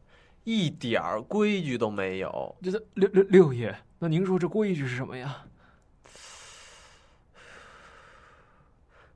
[0.43, 2.55] 一点儿规矩都没有。
[2.63, 5.43] 这六六六爷，那您说这规矩是什么呀？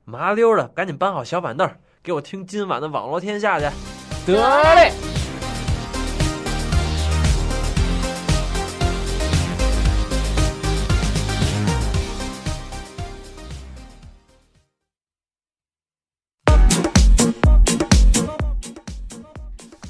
[0.04, 1.68] 麻溜的，赶紧搬好小板凳，
[2.02, 3.66] 给我听今晚的网络天下去。
[4.26, 5.05] 得嘞。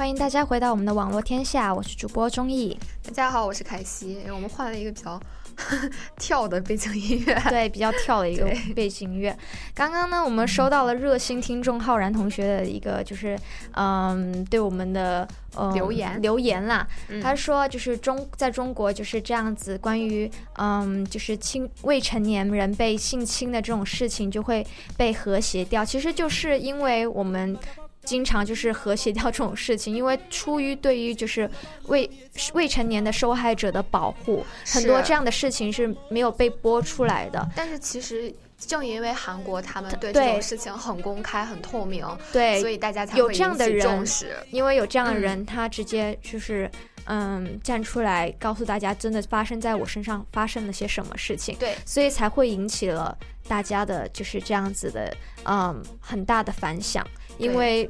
[0.07, 2.79] 欢迎大家回到我们的网络天下，我是主播钟意。
[3.03, 4.21] 大家好，我是凯西。
[4.33, 5.21] 我们换了一个比较
[6.17, 9.37] 跳的背景音乐，对，比较跳的一个背景音乐。
[9.75, 13.37] 刚刚呢，我们收到了热心听众浩然同学的一个，就是
[13.73, 15.27] 嗯，对我们的
[15.57, 16.87] 呃留言留言啦。
[17.09, 24.65] 嗯他说，就是中在中国就是这样子，关于嗯，就是青未成年人被性侵的这种事情就会
[24.97, 27.59] 被和谐掉，其实就是因为我们。
[28.07, 31.51] 经常就是和谐掉这种事情，因为出于对于就是
[31.89, 32.09] 未
[32.55, 37.47] 未成年的受害者的保护，很多这样的事情是没有被播出来的。
[37.55, 44.35] 但是其实正因为韩国他们对对这种事情很公开、很透明，对，所以大家才有会引起这样的人重视。
[44.51, 46.71] 因为有这样的嗯人，他直接就是
[47.05, 57.07] 嗯站出来告诉大家，真的发生在我身上发生了些什么事情，对，所以才会引起了大家的就是这样子的嗯很大的反响，
[57.39, 57.89] 因为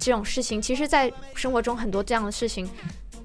[0.00, 2.68] 这种事情，其实，在生活中很多这样的事情，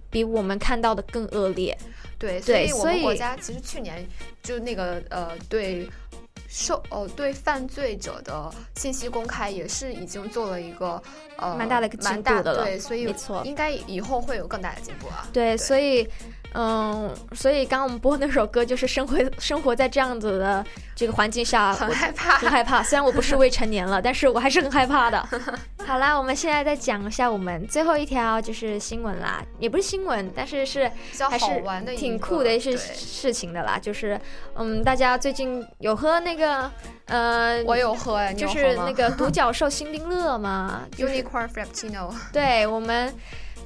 [0.10, 1.78] 比我们看到的更恶劣。
[2.18, 4.06] 对，所，以我们国家其实去年
[4.42, 5.88] 就那个呃对。
[6.50, 11.02] 受呃对犯罪者的信息公开也是已经做了一个
[11.38, 15.28] 呃蛮大的一个进蛮大步的了对，所以没错应该以后会有更大的进步啊。
[15.34, 16.08] 对，所以，
[16.54, 22.84] 嗯，所以刚刚我们播那首歌就是生活生活在这样子的这个环境下，很害怕很害怕。
[22.84, 25.28] 虽然我不是未成年了， 但是我还是很害怕的。
[25.86, 31.46] 好啦，我们现在再讲一下我们最后一条就是新闻啦，也不是新闻，但是是较还是
[31.98, 33.78] 挺酷的一些事情的啦。
[33.78, 34.20] 就是，
[34.56, 36.72] 嗯，大家最近有喝那个，
[37.08, 43.14] 呃，我有喝哎，就是那个独角兽 新冰乐嘛，Unicorn Frappuccino，对我们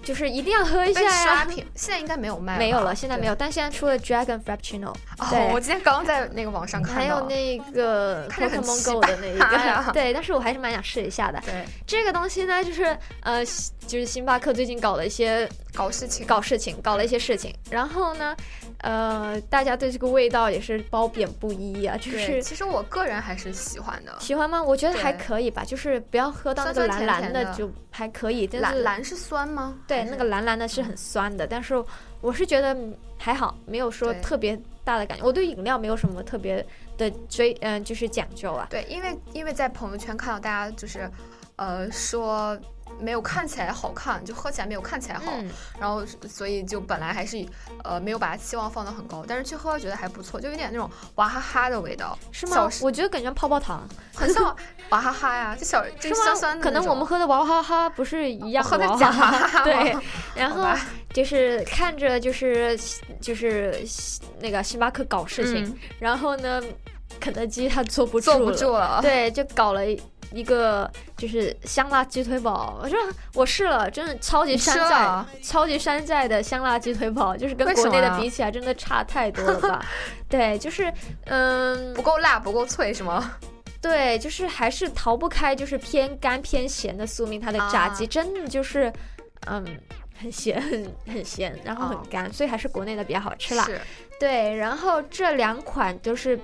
[0.07, 1.23] 就是一定要喝一下被呀。
[1.23, 4.93] 刷屏，现在应该没有卖，没有了，现在没有，但现在出了 Dragon Frappuccino，
[5.29, 5.37] 对。
[5.37, 11.41] 哦，我今天刚在那个网上看到，还有那个 Pokemon Go 的那一个，对， 但是我还是蛮想试一下的。
[11.45, 13.43] 对，这个东西呢，就是呃，
[13.85, 18.33] 就是星巴克最近搞了一些搞事情，搞事情，搞了一些事情，然后呢，
[18.79, 24.15] 呃，大家对这个味道也是褒贬不一啊，就是其实我个人还是喜欢的。
[24.19, 24.61] 喜欢吗？
[24.61, 29.75] 我觉得还可以吧，就是不要喝到那个蓝蓝的就还可以，蓝蓝是酸吗？
[29.87, 31.83] 对，那个蓝蓝的是很酸的，但是
[32.21, 35.25] 我是觉得嗯还好，没有说特别大的感觉。
[35.25, 36.63] 我对饮料没有什么特别
[36.97, 38.67] 的追，嗯、就是讲究啊。
[38.69, 41.09] 对，因为因为在朋友圈看到大家就是，
[41.55, 42.55] 呃，说
[42.99, 45.49] 没有看起来好看，就喝起来没有看起来好，嗯。
[45.79, 47.45] 然后所以就本来还是
[47.83, 52.69] 呃没有把期望放得很高，但是去喝觉得还不错，就有点那种娃哈哈的味道，是吗？
[52.81, 54.55] 我觉得感觉泡泡糖，很像
[54.89, 56.23] 娃哈哈呀，就小就是吗？
[56.23, 59.97] 酸酸的可能我们喝的娃哈哈不是一样我喝的娃假娃哈哈哈对，
[60.35, 60.65] 然后
[61.13, 62.77] 就是看着就是
[63.21, 63.79] 就是
[64.39, 65.77] 那个星巴克搞事情，嗯。
[65.99, 66.61] 然后呢，
[67.19, 68.99] 肯德基他坐不住坐不住了。
[69.01, 69.81] 对，就搞了
[70.31, 70.47] 一。
[70.47, 72.97] 个就是香辣鸡腿堡，我说
[73.33, 79.85] 我试了，真的超级山寨啊，超级山寨的香辣鸡腿堡，就是跟国内的比起来，真的差太多了吧？
[80.29, 80.89] 对，就是
[81.25, 83.33] 嗯，不够辣，不够脆是吗？
[83.81, 87.41] 对，就是还是逃不开，就是偏干偏咸的宿命。
[87.41, 88.91] 它的炸鸡啊真的就是，
[89.47, 89.65] 嗯，
[90.21, 93.67] 很咸，很 很咸，然后很干，所以还是国内的比较好吃啦。
[94.17, 96.39] 对，然后这两款就是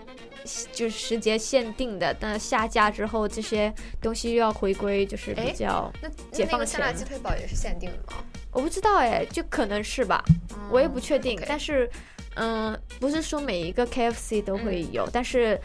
[0.72, 8.24] 就是时节限定的，但下架之后这些东西又要回归，就是比哎较那解放那个香辣前鸡腿堡也是限定的吗？
[8.52, 10.24] 我不知道哎，就可能是吧，
[10.70, 11.42] 我也不确定。
[11.48, 11.90] 但是，
[12.36, 15.60] 嗯，不是说每一个 KFC 都会有，但是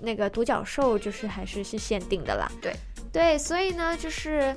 [0.00, 2.50] 那个独角兽就是还是是限定的啦。
[2.60, 2.74] 对
[3.10, 4.54] 对，所以呢，就是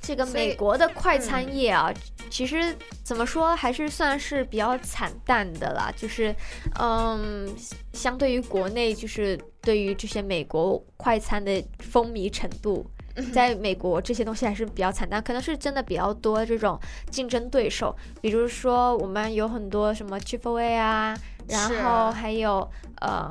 [0.00, 1.92] 这个美国的快餐嗯业啊，
[2.30, 5.92] 其实怎么说还是算是比较惨淡的啦。
[5.96, 6.34] 就是，
[6.80, 7.48] 嗯，
[7.92, 12.88] 相对于国内，就是对于这些美国快餐的风靡程度。
[13.32, 16.78] 在美国，这些东西还是比较惨淡，可能是真的比较多这种
[17.10, 21.18] 竞争对手，比如说我们有很多什么 Chick-fil-A 啊，
[21.48, 22.70] 然后还有
[23.00, 23.28] 嗯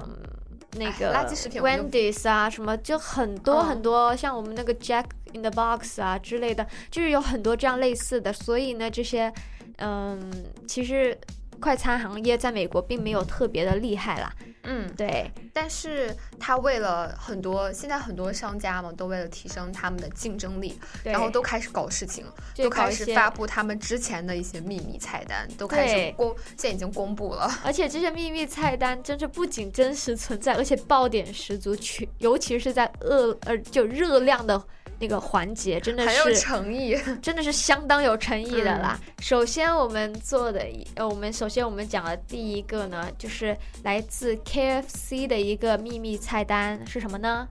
[0.74, 1.14] 那个
[1.62, 5.06] Wendy's 啊，什么就很多嗯很多，像我们那个 Jack
[5.38, 9.32] in the Box 啊之类的，就是有很多这样类似的，所以呢，这些
[9.78, 10.32] 嗯，
[10.68, 11.18] 其实
[11.60, 14.34] 快餐行业在美国并没有特别的厉害啦。
[14.70, 15.32] 嗯，对。
[15.54, 27.50] 但是他为了很多，现在很多商家嘛，都为了提升他们的竞争力，然后都开始搞事情，就都开始发布他们之前的一些秘密菜单，都开始公，现在已经公布了。
[27.64, 34.62] 而且这些秘密菜单真是不仅真实存在，而且爆点十足，去尤其是在饿呃就热量的
[35.00, 39.00] 那个环节，真的是很有诚意， 真的是相当有诚意的啦。
[39.20, 47.48] 首先我们做的一呃，我们首先我们讲的第一个呢，就是来自 KFC 的一个秘密菜单是什么呢？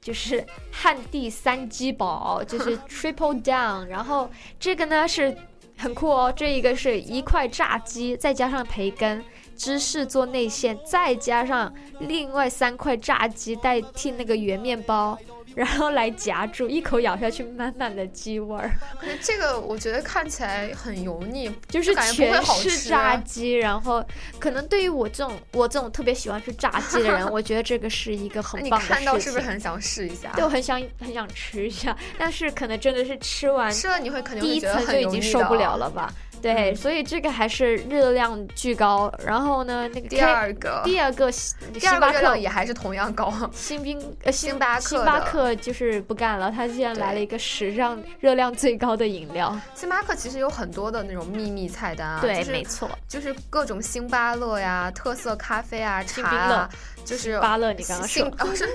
[0.00, 5.36] 就是汉地三鸡堡，就是 Triple Down，然后这个呢是
[5.76, 9.24] 很酷哦，这一个是一块炸鸡，再加上培根。
[9.56, 15.18] 芝士做内馅，再加上另外三块炸鸡代替那个圆面包，
[15.56, 18.70] 然后来夹住，一口咬下去，满满的鸡味儿。
[19.00, 24.04] 可是这个我觉得看起来很油腻，就是全是好吃炸鸡，然后
[24.38, 28.96] 可能对于我这种我这种特别喜欢吃炸鸡的人， 我觉得这个是一个很棒的事情。
[28.96, 30.30] 看到是不是很想试一下？
[30.36, 36.12] 对，我很想很想吃一下，但是可能真的是吃完吃了你会肯定第一会觉得层就已经受不了哦了吧？
[36.42, 39.12] 对，所以这个还是热量巨高。
[39.24, 43.32] 然后呢，那个第二个第二个星第二个热星巴克量也还是同样高。
[43.52, 49.58] 星冰呃星巴克星巴克就是不干了，他竟然来了一个史上热量最高的饮料。
[49.74, 56.70] 星巴克其实有很多的那种秘密菜单啊，对就是没错，就是各种星巴乐呀、特色咖啡啊、茶啊
[57.06, 58.68] 就是星巴乐你刚刚说星哦是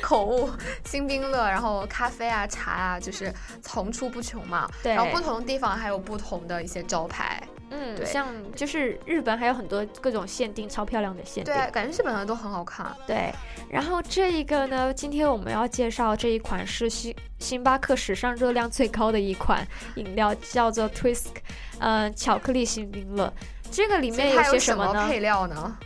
[0.00, 0.48] 口误，
[0.84, 3.30] 星冰乐，然后咖啡啊、茶啊，就是
[3.60, 4.70] 层出不穷嘛。
[4.82, 7.42] 对然后不同地方还有不同的一些招牌。
[7.70, 11.52] 嗯，对像就是日本还有很多各种限定，超漂亮的限定。
[11.52, 12.94] 对，感觉日本的都很好看。
[13.04, 13.34] 对，
[13.68, 19.66] 然后这一个呢，今天我们要介绍这一款是星星巴克史上热量最高的一款
[19.96, 21.32] 饮料，叫做 Twisk，
[21.80, 23.32] 呃，巧克力星冰乐。
[23.72, 25.08] 这个里面它有些什么呢？
[25.08, 25.76] 配料呢？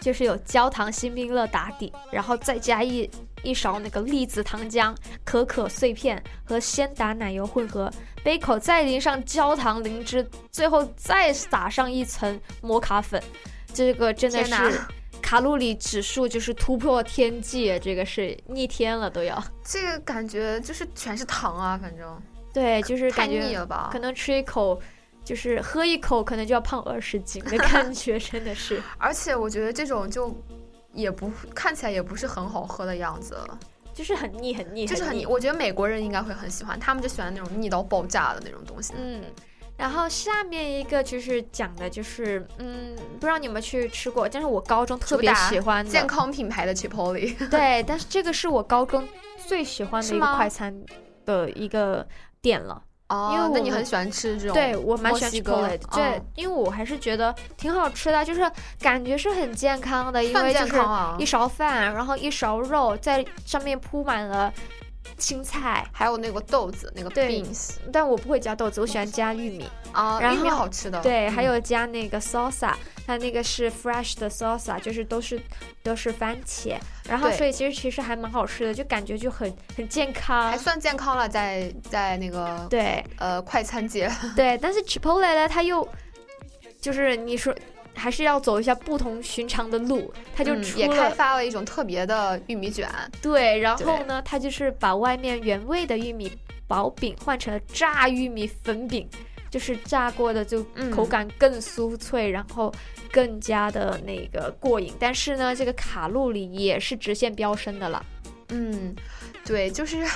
[0.00, 3.08] 就是有焦糖星冰乐打底，然后再加一
[3.42, 4.94] 一勺那个栗子糖浆、
[5.24, 7.90] 可可碎片和鲜打奶油混合，
[8.22, 13.22] 杯口再淋上焦糖灵芝，最后再撒上一层摩卡粉。
[13.72, 14.80] 这个真的是
[15.20, 19.42] 卡路里指数就是突破天际，这个是逆天了都要。
[19.64, 22.22] 这个感觉就是全是糖啊，反正
[22.52, 24.80] 对，就是感觉腻了吧可能吃一口。
[25.26, 28.80] 就是喝一口可能就要胖二十斤的感 觉，真的是。
[28.96, 30.32] 而且我觉得这种就
[30.92, 33.36] 也不看起来也不是很好喝的样子，
[33.92, 35.26] 就是很腻很腻，就是很腻。。
[35.26, 38.94] 我觉得美国人应该会很喜欢，他们就喜欢那种腻到爆炸的那种东西。
[38.96, 39.20] 嗯，
[39.76, 47.48] 然后下面一个就是讲的就是，嗯，不知道你有没有去吃过，但是我高中特别喜欢的健康品牌的 Chipotle。
[47.48, 49.06] 对，但是这个是我高中
[49.44, 50.72] 最喜欢的一个快餐
[51.24, 52.06] 的一个
[52.40, 52.80] 店了。
[53.08, 54.54] 哦，因为那你很喜欢吃这种？
[54.54, 58.50] 对我蛮喜欢墨西哥 Chipotle 的，对，嗯因为我还是觉得挺好吃的，就是
[58.80, 60.80] 感觉是很健康的，因为就是
[61.18, 64.52] 一勺饭，然后一勺肉，在上面铺满了
[65.18, 69.68] 青菜，还有那个豆子，那个对 beans 但我不会加豆子，我喜欢加玉米。
[69.92, 71.00] 啊，然玉米后好吃的。
[71.00, 72.72] 对，嗯还有加那个 salsa，
[73.06, 75.40] 它那个是 fresh 的 salsa，就是都是
[75.82, 76.76] 都是番茄，
[77.08, 80.58] 然后所以其实其实还蛮好吃的，就感觉就很很健康还。
[80.58, 84.10] 算健康了，在在那个对呃快餐界。
[84.34, 85.88] 对，但是 Chipotle 呢，它又
[86.80, 87.54] 就是你说
[87.94, 92.90] 还是要走一下不同寻常的路，它就也开发了一种特别的玉米卷。
[93.22, 96.36] 对，然后呢，它就是把外面原味的玉米
[96.66, 99.08] 薄饼换成了炸玉米粉饼，
[99.50, 102.72] 就是炸过的，就嗯口感更酥脆，然后
[103.10, 104.92] 更加的那个过瘾。
[104.98, 108.04] 但是呢，这个卡路里也是直线飙升的了。
[108.50, 108.94] 嗯，
[109.44, 110.06] 对，就是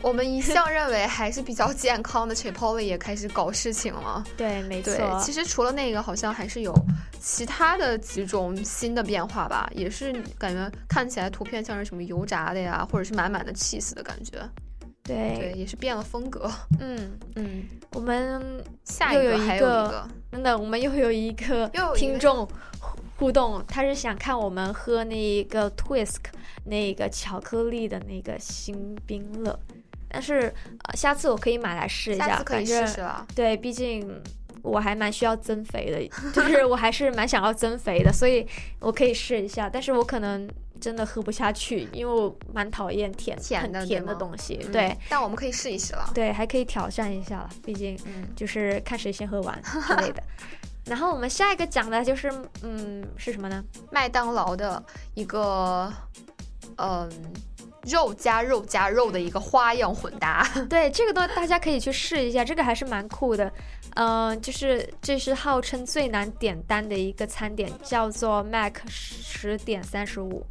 [0.00, 4.22] 我们一向认为还是比较健康的 Chipotle 也开始搞事情了。
[4.36, 4.94] 对，没错。
[4.94, 6.72] 对，其实除了那个，好像还是有
[7.18, 14.38] 其他的几种新的变化吧，也是感觉看起来图片像是什么油炸的呀，或者是满满的 cheese 的感觉。
[15.04, 16.50] 对对，也是变了风格。
[16.80, 22.48] 嗯嗯，我们下一个还有一个个，真的，我们又有一个听众
[23.16, 26.16] 互动，他是想看我们喝那个 Twist
[26.64, 29.58] 那个巧克力的那个新冰乐，
[30.08, 30.52] 但是
[30.84, 34.22] 呃，下次我可以买来试一下，下次可以反正试试了对，毕竟。
[34.62, 38.46] 我还蛮需要增肥的，就是我还是蛮想要增肥的，所以
[38.80, 40.48] 我可以试一下，但是我可能
[40.84, 44.60] 真的喝不下去，因为我蛮讨厌甜甜的很甜的东西。
[44.66, 46.10] 嗯对，但我们可以试一试了。
[46.14, 50.22] 对，还可以挑战一下了，毕竟嗯就是看谁先喝完 之类的。
[50.84, 52.30] 然后我们下一个讲的就是，
[52.62, 53.64] 嗯，是什么呢？
[53.90, 55.90] 麦当劳的一个，
[56.76, 57.10] 嗯，
[57.84, 60.46] 肉加肉加肉的一个花样混搭。
[60.68, 63.50] 对，这个都大家可以去试一下，这个还是蛮酷的。
[63.94, 70.44] 呃，就是这是号称最难点单的一个餐点，叫做 Mac 十点三十五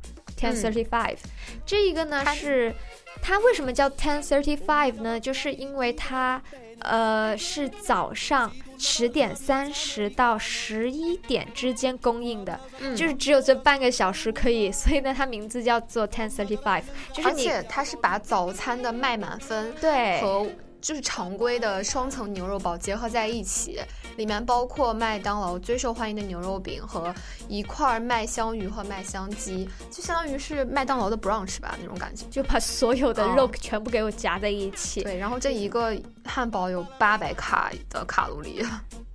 [0.43, 1.17] Ten Thirty Five。
[1.65, 2.73] 这一个呢是
[3.21, 5.19] 它为什么叫 Ten Thirty Five 呢？
[5.19, 6.41] 就是因为它
[6.79, 16.83] 呃是早上十点三十到十一点之间供应的，嗯就是只有这半个小时可以，所以呢它名字叫做 Ten Thirty Five，
[17.13, 20.47] 就是你而且它是把早餐的卖满分对和
[20.83, 23.79] 就是常规的双层牛肉堡结合在一起，
[24.17, 27.15] 里面包括麦当劳最受欢迎的牛肉饼和
[27.47, 32.25] 一块麦香鱼和麦香鸡，就相当于是麦当劳的 brunch 吧那种感觉。
[32.29, 35.01] 就把所有的哦肉全部给我夹在一起。
[35.03, 38.61] 对，然后这一个汉堡有八百卡的卡路里，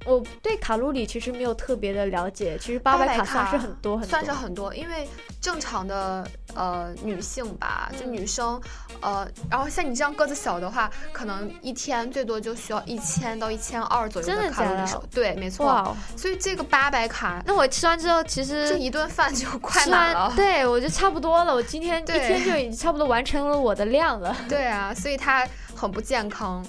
[0.09, 5.07] 我对卡路里其实没有特别的了解，其实八百卡算是很多很多，算是很多，因为
[5.41, 8.61] 正常的呃女性吧，就女生，
[9.01, 15.67] 呃，然后像你这样个子小的话，可能一天最多就需要一千到一千二左右的卡路里摄对，没错。
[15.67, 20.33] 哇哦所以这个八百卡，那我吃完之后，其实这一顿饭就快满了。
[20.35, 21.55] 对我就差不多了。
[21.55, 24.35] 我今天一对天就已经差不多完成了我的量了。
[24.49, 26.65] 对啊，所以它很不健康。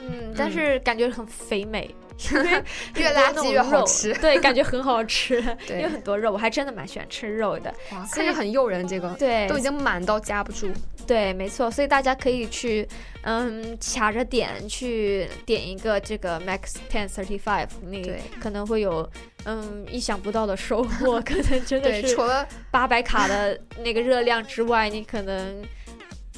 [0.00, 1.94] 嗯，但是感觉很肥美。
[2.32, 2.64] 因为
[2.96, 4.12] 越垃圾越好吃。
[4.14, 5.78] 对，感觉很好吃， 对。
[5.78, 9.46] 因为很多肉，我还真的蛮喜欢吃肉的，哇，所以看着很诱人，这个对。
[9.48, 10.70] 都已经满到夹不住。
[11.06, 12.86] 对，没错，所以大家可以去，
[13.22, 18.20] 嗯，卡着点去点一个这个 Max Ten Thirty Five，你对。
[18.40, 19.08] 可能会有
[19.44, 25.60] 嗯意想不到的收获，可能真的是除了八百卡的那个热量之外，你可能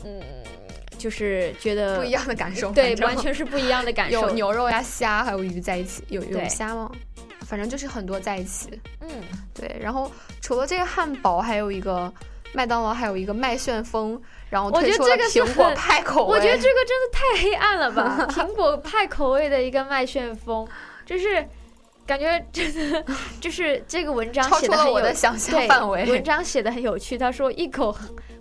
[0.05, 0.23] 嗯
[1.03, 4.21] 就是觉得不一样的感受，对，完全是不一样的感受。
[4.21, 6.89] 有牛肉呀、虾还有鱼在一起，有有虾吗？
[7.45, 8.81] 反正就是很多在一起。
[9.01, 9.09] 嗯，
[9.53, 9.77] 对。
[9.81, 10.09] 然后
[10.41, 12.13] 除了这个汉堡，还有一个
[12.53, 16.37] 麦当劳，还有一个麦旋风，然后我觉得推出个是苹果派口味。
[16.37, 18.25] 我觉得这个真的太黑暗了吧！
[18.31, 20.65] 苹果派口味的一个麦旋风，
[21.05, 21.45] 就是
[22.07, 23.05] 感觉真的
[23.41, 27.95] 就是这个文章超出了写的很有我的想象对范围文章写的很有趣，他说一口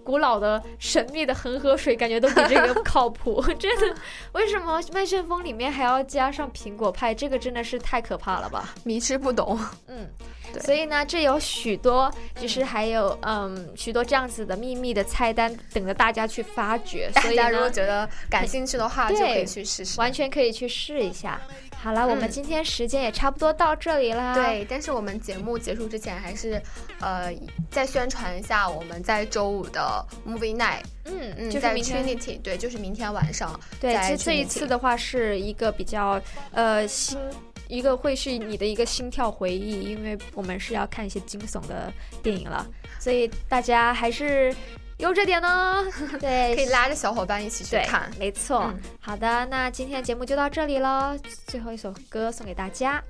[0.04, 3.41] 古老的神秘的恒河水，感觉都比这个靠谱。
[3.60, 3.95] 真的，
[4.34, 7.14] 为什么麦旋风里面还要加上苹果派？
[7.14, 8.74] 这个真的是太可怕了吧！
[8.84, 9.60] 迷之不懂。
[9.88, 10.08] 嗯，
[10.54, 17.10] 对所以呢，这有许多，就是还有嗯许多这样子的秘密的菜单等着大家去发掘。
[17.14, 19.99] 大所以大家如果觉得感兴趣的话，就可以对去试试。
[19.99, 21.39] 完全可以去试一下。
[21.82, 24.36] 好了，我们嗯今天时间也差不多到这里啦。
[24.36, 26.61] 对，但是我们节目结束之前，还是
[26.99, 27.34] 呃
[27.71, 30.84] 再宣传一下我们在周五的 Movie Night。
[31.05, 33.59] 嗯嗯，就是明天 Trinity，对，就是明天晚上。
[33.79, 36.21] 对，在其实这一次的话是一个比较
[36.51, 37.17] 呃新，
[37.67, 42.67] 一个会是你的一个心跳回忆，因为我们是要看一些惊悚的电影了，
[42.99, 44.55] 所以大家还是
[45.02, 45.84] 悠着点哦。
[46.22, 48.10] 对，可以拉着小伙伴一起去看。
[48.18, 48.72] 没错。
[48.72, 53.04] 嗯好的，那今天的节目就到这里喽，最后一首歌送给大家。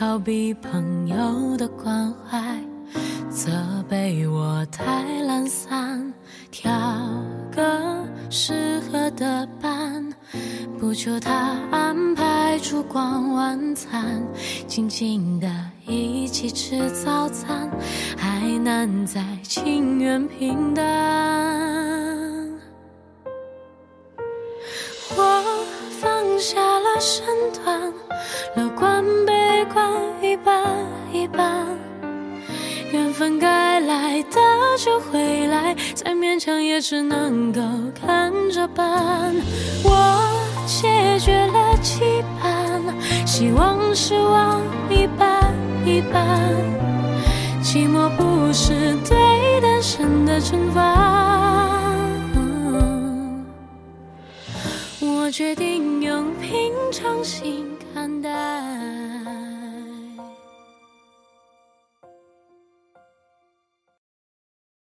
[0.00, 2.58] 逃避朋友的关怀，
[3.28, 3.50] 责
[3.86, 6.10] 备我太懒散，
[6.50, 6.72] 挑
[7.54, 7.62] 个
[8.30, 10.10] 适合的伴，
[10.78, 14.26] 不求他安排烛光晚餐，
[14.66, 15.46] 静静的
[15.86, 17.70] 一起吃早餐，
[18.16, 20.82] 还难在情愿平淡。
[25.14, 25.66] 我
[26.00, 27.22] 放下了身
[27.52, 27.92] 段，
[30.44, 31.66] 半一半。
[32.92, 34.40] 缘分该来的
[34.78, 37.60] 就会来，再勉强也只能够
[37.94, 39.34] 看着办。
[39.84, 40.30] 我
[40.66, 42.02] 解决了期
[42.40, 42.82] 盼，
[43.26, 44.60] 希望失望
[44.90, 46.50] 一半一半。
[47.62, 51.90] 寂寞不是对单身的惩罚。
[55.00, 57.64] 我决定用平常心
[57.94, 58.99] 看待。